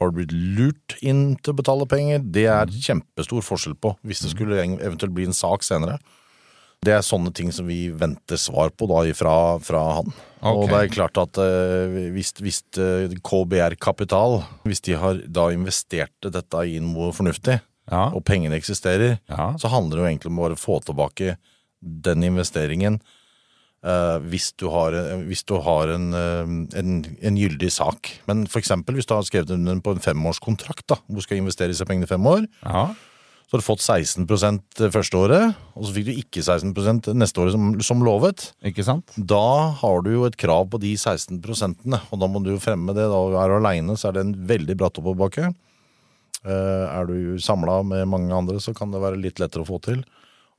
har 0.00 0.10
du 0.10 0.16
blitt 0.20 0.32
lurt 0.32 0.96
inn 1.04 1.36
til 1.44 1.52
å 1.52 1.58
betale 1.60 1.86
penger? 1.90 2.22
Det 2.24 2.46
er 2.48 2.70
kjempestor 2.72 3.44
forskjell 3.44 3.76
på, 3.76 3.94
hvis 4.06 4.22
det 4.24 4.32
skulle 4.32 4.62
eventuelt 4.64 5.12
bli 5.16 5.26
en 5.28 5.36
sak 5.36 5.62
senere. 5.66 5.98
Det 6.80 6.94
er 6.96 7.02
sånne 7.04 7.28
ting 7.36 7.50
som 7.52 7.66
vi 7.68 7.90
venter 7.92 8.40
svar 8.40 8.70
på 8.72 8.86
da 8.88 9.02
fra, 9.12 9.34
fra 9.60 9.82
han. 9.98 10.14
Og 10.48 10.62
det 10.70 10.78
er 10.78 10.94
klart 10.94 11.18
at 11.20 11.36
eh, 11.42 12.08
hvis, 12.14 12.32
hvis 12.40 12.62
eh, 12.80 13.12
KBR 13.20 13.76
Kapital, 13.76 14.38
hvis 14.64 14.80
de 14.88 14.96
har 14.96 15.20
da 15.28 15.50
investert 15.52 16.16
dette 16.24 16.64
i 16.64 16.78
noe 16.80 17.12
fornuftig, 17.12 17.60
Ja. 17.90 18.06
og 18.14 18.22
pengene 18.24 18.54
eksisterer, 18.54 19.18
Ja. 19.28 19.52
så 19.58 19.68
handler 19.68 19.96
det 19.98 20.02
jo 20.04 20.08
egentlig 20.08 20.30
om 20.30 20.38
å 20.38 20.44
bare 20.48 20.56
få 20.56 20.76
tilbake 20.86 21.36
den 21.82 22.22
investeringen 22.22 23.00
eh, 23.84 24.16
hvis 24.30 24.50
du 24.60 24.68
har, 24.72 24.96
hvis 25.26 25.44
du 25.48 25.56
har 25.64 25.92
en, 25.94 26.08
uh, 26.14 26.56
en, 26.78 26.96
en 27.04 27.38
gyldig 27.38 27.70
sak. 27.72 28.12
Men 28.30 28.46
for 28.50 28.62
eksempel 28.62 28.98
hvis 28.98 29.08
du 29.08 29.14
har 29.16 29.26
skrevet 29.26 29.54
under 29.56 29.80
på 29.84 29.94
en 29.96 30.02
femårskontrakt, 30.04 30.86
da, 30.90 31.00
hvor 31.06 31.22
du 31.22 31.26
skal 31.26 31.40
investere 31.40 31.72
disse 31.72 31.86
pengene 31.88 32.08
i 32.08 32.10
fem 32.10 32.26
år, 32.28 32.44
ja. 32.64 32.84
så 33.46 33.56
har 33.56 33.62
du 33.62 33.66
fått 33.66 33.84
16 33.84 34.28
det 34.80 34.90
første 34.94 35.20
året, 35.20 35.56
og 35.74 35.86
så 35.86 35.96
fikk 35.96 36.10
du 36.10 36.12
ikke 36.14 36.44
16% 36.44 37.10
neste 37.16 37.42
året 37.42 37.56
som, 37.56 37.72
som 37.84 38.04
lovet. 38.06 38.50
Ikke 38.66 38.86
sant? 38.86 39.16
Da 39.16 39.72
har 39.80 40.04
du 40.06 40.12
jo 40.14 40.28
et 40.28 40.38
krav 40.40 40.68
på 40.72 40.82
de 40.82 40.94
16% 40.96 41.88
og 42.00 42.20
da 42.20 42.30
må 42.30 42.44
du 42.44 42.54
jo 42.54 42.62
fremme 42.62 42.94
det. 42.96 43.08
Da 43.10 43.24
er 43.42 43.50
du 43.50 43.58
aleine, 43.58 43.96
så 43.98 44.10
er 44.10 44.18
det 44.18 44.26
en 44.26 44.38
veldig 44.48 44.78
bratt 44.80 45.00
oppoverbakke. 45.00 45.52
Er 46.40 47.04
du 47.04 47.36
samla 47.42 47.82
med 47.84 48.06
mange 48.08 48.32
andre, 48.32 48.56
så 48.64 48.72
kan 48.72 48.92
det 48.94 49.02
være 49.02 49.20
litt 49.20 49.42
lettere 49.42 49.66
å 49.66 49.68
få 49.68 49.80
til. 49.84 50.00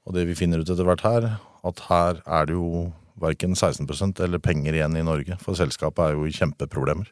Og 0.05 0.15
det 0.17 0.25
vi 0.29 0.37
finner 0.37 0.61
ut 0.61 0.69
etter 0.69 0.87
hvert 0.87 1.03
her, 1.05 1.27
at 1.67 1.83
her 1.89 2.21
er 2.25 2.49
det 2.49 2.57
jo 2.57 2.89
verken 3.23 3.53
16% 3.57 4.23
eller 4.25 4.41
penger 4.43 4.77
igjen 4.77 4.97
i 4.99 5.05
Norge. 5.05 5.37
For 5.43 5.57
selskapet 5.57 6.03
er 6.07 6.17
jo 6.17 6.25
i 6.27 6.33
kjempeproblemer 6.35 7.07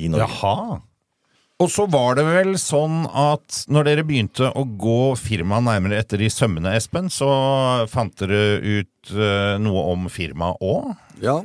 i 0.00 0.10
Norge. 0.12 0.28
Jaha. 0.28 0.80
Og 1.60 1.68
så 1.68 1.84
var 1.92 2.16
det 2.16 2.24
vel 2.24 2.54
sånn 2.56 3.02
at 3.04 3.64
når 3.68 3.90
dere 3.90 4.04
begynte 4.08 4.48
å 4.56 4.62
gå 4.80 5.12
firmaet 5.20 5.66
nærmere 5.66 5.98
etter 6.00 6.22
i 6.24 6.30
sømmene, 6.32 6.72
Espen, 6.78 7.10
så 7.12 7.28
fant 7.92 8.14
dere 8.22 8.56
ut 8.64 9.12
eh, 9.12 9.58
noe 9.60 9.82
om 9.92 10.08
firmaet 10.12 10.62
òg? 10.64 10.94
Ja. 11.20 11.36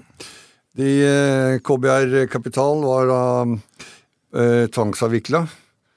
De, 0.75 0.87
eh, 1.03 1.57
KBR 1.59 2.29
Kapital 2.31 2.79
var 2.87 3.11
da 3.11 3.21
eh, 3.43 4.65
tvangsavvikla. 4.71 5.43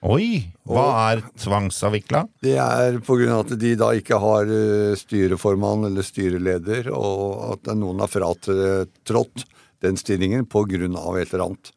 Oi! 0.07 0.45
Hva 0.63 0.85
er 1.11 1.25
tvangsavvikla? 1.43 2.21
Det 2.45 2.55
er 2.63 3.01
pga. 3.03 3.41
at 3.41 3.55
de 3.59 3.73
da 3.75 3.89
ikke 3.99 4.21
har 4.23 4.47
eh, 4.47 4.95
styreformann 4.95 5.89
eller 5.89 6.07
styreleder, 6.07 6.93
og 6.95 7.57
at 7.57 7.73
noen 7.75 8.05
har 8.05 8.13
fratrådt 8.13 9.47
den 9.83 9.99
stillingen 9.99 10.47
pga. 10.47 10.79
et 11.19 11.35
eller 11.35 11.45
annet. 11.49 11.73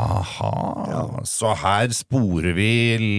Aha. 0.00 1.20
Så 1.28 1.50
her 1.60 1.90
sporer 1.92 2.54
vi 2.56 2.68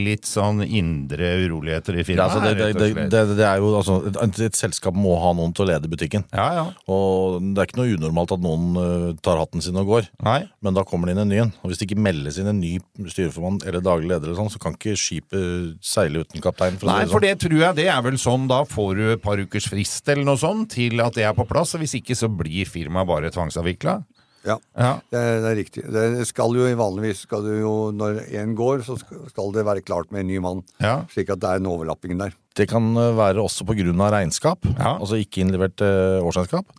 litt 0.08 0.26
sånn 0.26 0.64
indre 0.66 1.36
uroligheter 1.44 2.00
i 2.00 2.06
Ja, 2.16 2.26
altså 2.26 2.42
det, 2.42 2.72
det, 2.74 2.88
det, 3.12 3.22
det, 3.38 3.46
er 3.46 3.62
jo 3.62 3.76
altså, 3.78 4.00
et, 4.10 4.40
et 4.48 4.58
selskap 4.58 4.98
må 4.98 5.14
ha 5.22 5.36
noen 5.38 5.54
til 5.54 5.68
å 5.68 5.70
lede 5.70 5.92
butikken. 5.92 6.26
Ja, 6.34 6.48
ja. 6.58 6.66
Og 6.90 7.38
det 7.54 7.62
er 7.62 7.70
ikke 7.70 7.82
noe 7.84 7.94
unormalt 7.94 8.34
at 8.34 8.42
noen 8.42 8.80
uh, 8.80 9.12
tar 9.22 9.38
hatten 9.42 9.62
sin 9.62 9.78
og 9.78 9.92
går. 9.92 10.10
Nei. 10.26 10.40
Men 10.66 10.78
da 10.78 10.86
kommer 10.88 11.10
det 11.10 11.16
inn 11.16 11.24
en 11.26 11.30
ny 11.30 11.44
en. 11.46 11.54
Og 11.62 11.70
hvis 11.70 11.82
det 11.82 11.90
ikke 11.92 12.08
meldes 12.08 12.42
inn 12.42 12.50
en 12.50 12.62
ny 12.64 12.74
styreformann 13.06 13.62
eller 13.68 13.86
daglig 13.86 14.10
leder, 14.10 14.32
eller 14.32 14.42
sånn, 14.42 14.52
så 14.54 14.64
kan 14.64 14.78
ikke 14.78 14.98
skipet 14.98 15.78
seile 15.86 16.26
uten 16.26 16.42
kaptein. 16.42 16.82
For 16.82 16.90
Nei, 16.90 17.04
sånn. 17.06 17.14
for 17.14 17.28
det 17.28 17.36
tror 17.44 17.60
jeg 17.60 17.80
det 17.84 17.88
er 17.94 18.02
vel 18.06 18.18
sånn, 18.22 18.50
da 18.50 18.64
får 18.66 18.92
du 18.98 19.06
et 19.14 19.24
par 19.24 19.38
ukers 19.38 19.70
frist 19.70 20.10
eller 20.10 20.26
noe 20.26 20.42
sånt 20.42 20.74
til 20.74 21.06
at 21.06 21.14
det 21.20 21.30
er 21.30 21.38
på 21.38 21.46
plass, 21.50 21.76
og 21.78 21.86
hvis 21.86 22.00
ikke 22.02 22.18
så 22.18 22.32
blir 22.34 22.66
firmaet 22.70 23.10
bare 23.10 23.34
tvangsavvikla. 23.34 24.00
Ja, 24.44 24.58
Ja. 24.76 24.94
Det, 25.10 25.20
er, 25.20 25.42
det 25.44 25.50
er 25.52 25.60
riktig. 25.60 25.84
Det 25.94 26.28
skal 26.28 26.56
jo 26.58 26.68
Vanligvis 26.78 27.24
skal 27.28 27.46
du 27.46 27.52
jo, 27.62 27.74
når 27.96 28.24
én 28.34 28.56
går, 28.58 28.84
så 28.84 28.98
skal 29.00 29.28
skal 29.32 29.54
det 29.56 29.66
være 29.66 29.86
klart 29.86 30.12
med 30.12 30.26
en 30.26 30.32
ny 30.34 30.40
mann. 30.44 30.64
Ja. 30.84 31.04
Slik 31.14 31.32
at 31.32 31.40
det 31.44 31.50
er 31.50 31.62
en 31.62 31.70
overlapping 31.72 32.18
der. 32.20 32.36
Det 32.54 32.68
kan 32.70 32.86
eh, 33.00 33.14
være 33.18 33.42
også 33.42 33.66
av 33.66 34.12
regnskap, 34.14 34.66
altså 34.78 35.18
ikke 35.18 35.42
innlevert 35.42 35.82
eh, 35.82 36.22
årsregnskap. 36.22 36.70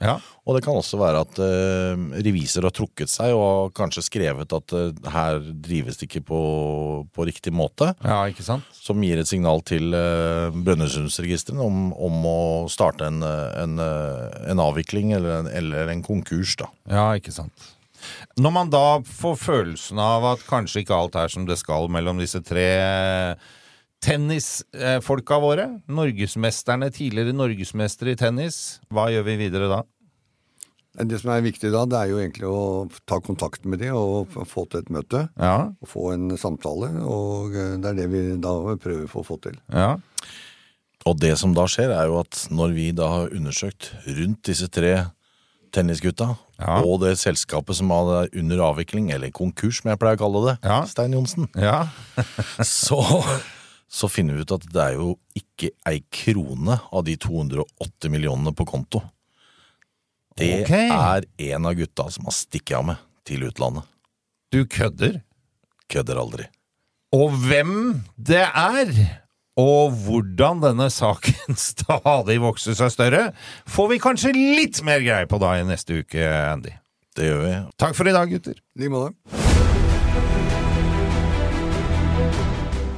Og 0.44 0.54
det 0.54 0.62
kan 0.62 0.76
også 0.78 1.00
være 1.00 1.22
at 1.24 1.40
eh, 1.42 2.04
revisor 2.22 2.68
har 2.68 2.74
trukket 2.74 3.10
seg 3.10 3.34
og 3.34 3.42
har 3.44 3.72
kanskje 3.80 4.04
skrevet 4.06 4.54
at 4.54 4.74
her 5.10 5.40
drives 5.64 5.98
det 5.98 6.06
ikke 6.06 6.22
på, 6.30 6.42
på 7.10 7.26
riktig 7.26 7.52
måte. 7.52 7.90
Ja, 8.04 8.22
ikke 8.30 8.46
sant? 8.46 8.68
Som 8.70 9.02
gir 9.02 9.18
et 9.18 9.30
signal 9.30 9.64
til 9.66 9.90
Brønnøysundregistrene 9.90 11.64
om, 11.64 11.88
om 11.96 12.28
å 12.28 12.40
starte 12.70 13.08
en, 13.10 13.24
en, 13.24 13.78
en 13.80 14.62
avvikling 14.62 15.14
eller 15.16 15.40
en, 15.40 15.50
eller 15.50 15.90
en 15.90 16.04
konkurs, 16.06 16.54
da. 16.60 16.70
Ja, 16.90 17.08
ikke 17.18 17.34
sant. 17.34 17.72
Når 18.36 18.52
man 18.52 18.70
da 18.70 18.86
får 19.08 19.36
følelsen 19.40 19.98
av 20.02 20.26
at 20.34 20.46
kanskje 20.46 20.84
ikke 20.84 20.96
alt 20.96 21.18
er 21.18 21.32
som 21.32 21.48
det 21.48 21.56
skal 21.58 21.88
mellom 21.90 22.20
disse 22.20 22.42
tre 22.44 22.68
tennisfolka 24.04 25.40
våre, 25.40 25.66
norgesmesterne, 25.88 26.90
tidligere 26.94 27.34
norgesmestere 27.36 28.14
i 28.14 28.20
tennis, 28.20 28.78
hva 28.92 29.08
gjør 29.12 29.26
vi 29.30 29.40
videre 29.46 29.70
da? 29.72 29.82
Det 30.94 31.18
som 31.18 31.32
er 31.34 31.42
viktig 31.42 31.72
da, 31.74 31.82
det 31.90 31.98
er 31.98 32.10
jo 32.12 32.20
egentlig 32.20 32.46
å 32.46 32.58
ta 33.08 33.18
kontakt 33.24 33.64
med 33.66 33.80
de 33.82 33.90
og 33.90 34.36
få 34.46 34.62
til 34.70 34.84
et 34.84 34.92
møte. 34.94 35.24
Ja. 35.40 35.72
Og 35.82 35.90
få 35.90 36.12
en 36.12 36.36
samtale, 36.38 36.92
og 37.02 37.56
eh, 37.58 37.74
det 37.82 37.90
er 37.90 37.98
det 37.98 38.06
vi 38.12 38.22
da 38.38 38.54
prøver 38.78 39.08
for 39.10 39.24
å 39.24 39.28
få 39.32 39.40
til. 39.42 39.58
Ja. 39.74 39.96
Og 41.04 41.18
det 41.20 41.34
som 41.40 41.52
da 41.56 41.66
skjer, 41.68 41.90
er 41.90 42.06
jo 42.12 42.20
at 42.22 42.46
når 42.54 42.76
vi 42.76 42.86
da 42.96 43.10
har 43.10 43.34
undersøkt 43.34 43.90
rundt 44.06 44.44
disse 44.46 44.70
tre 44.72 44.94
tennisgutta, 45.74 46.36
og 46.86 47.00
det 47.02 47.16
selskapet 47.18 47.80
som 47.80 47.90
er 47.90 48.30
under 48.30 48.62
avvikling, 48.70 49.10
eller 49.12 49.34
konkurs, 49.34 49.82
som 49.82 49.90
jeg 49.90 50.00
pleier 50.00 50.20
å 50.20 50.22
kalle 50.22 50.44
det, 50.46 50.54
Stein 50.92 51.16
Johnsen, 51.16 51.50
Ja. 51.58 51.88
så, 52.62 53.02
så 53.94 54.08
finner 54.10 54.34
vi 54.34 54.42
ut 54.42 54.54
at 54.56 54.64
det 54.74 54.82
er 54.82 54.96
jo 54.98 55.12
ikke 55.38 55.70
ei 55.86 56.00
krone 56.10 56.80
av 56.90 57.04
de 57.06 57.14
280 57.20 58.10
millionene 58.10 58.50
på 58.56 58.66
konto. 58.66 59.04
Det 60.34 60.64
okay. 60.64 60.88
er 60.90 61.26
en 61.54 61.68
av 61.70 61.76
gutta 61.78 62.08
som 62.10 62.26
har 62.26 62.34
stikket 62.34 62.74
av 62.80 62.88
med 62.88 63.04
til 63.24 63.46
utlandet. 63.46 63.86
Du 64.50 64.64
kødder? 64.66 65.20
Kødder 65.90 66.18
aldri. 66.18 66.48
Og 67.14 67.36
hvem 67.46 68.02
det 68.18 68.42
er, 68.42 68.90
og 69.62 69.94
hvordan 70.02 70.64
denne 70.64 70.90
saken 70.90 71.54
stadig 71.70 72.40
vokser 72.42 72.74
seg 72.78 72.90
større, 72.96 73.24
får 73.70 73.92
vi 73.94 74.02
kanskje 74.02 74.34
litt 74.34 74.82
mer 74.82 75.06
greie 75.06 75.30
på 75.30 75.38
da 75.38 75.54
i 75.60 75.66
neste 75.70 76.02
uke, 76.02 76.26
Andy. 76.50 76.74
Det 77.14 77.30
gjør 77.30 77.42
vi. 77.46 77.56
Takk 77.78 77.94
for 77.94 78.10
i 78.10 78.18
dag, 78.18 78.26
gutter. 78.26 78.58
I 78.74 78.82
like 78.82 78.96
måte. 78.96 79.43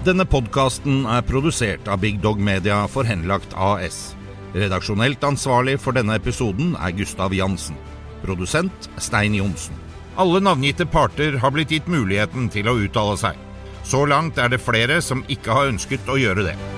Denne 0.07 0.23
podkasten 0.23 1.01
er 1.11 1.25
produsert 1.27 1.89
av 1.91 1.99
Big 2.05 2.21
Dog 2.23 2.39
Media 2.39 2.77
for 2.87 3.09
Henlagt 3.09 3.57
AS. 3.59 4.13
Redaksjonelt 4.55 5.25
ansvarlig 5.27 5.81
for 5.83 5.97
denne 5.97 6.15
episoden 6.21 6.77
er 6.79 6.95
Gustav 6.95 7.35
Jansen. 7.35 7.75
Produsent 8.23 8.87
Stein 9.03 9.35
Johnsen. 9.35 9.75
Alle 10.15 10.39
navngitte 10.39 10.87
parter 10.87 11.41
har 11.43 11.51
blitt 11.51 11.75
gitt 11.75 11.91
muligheten 11.91 12.47
til 12.55 12.71
å 12.71 12.77
uttale 12.87 13.19
seg. 13.19 13.43
Så 13.83 14.07
langt 14.07 14.39
er 14.39 14.55
det 14.55 14.63
flere 14.63 15.03
som 15.03 15.27
ikke 15.27 15.59
har 15.59 15.75
ønsket 15.75 16.07
å 16.07 16.21
gjøre 16.23 16.53
det. 16.53 16.76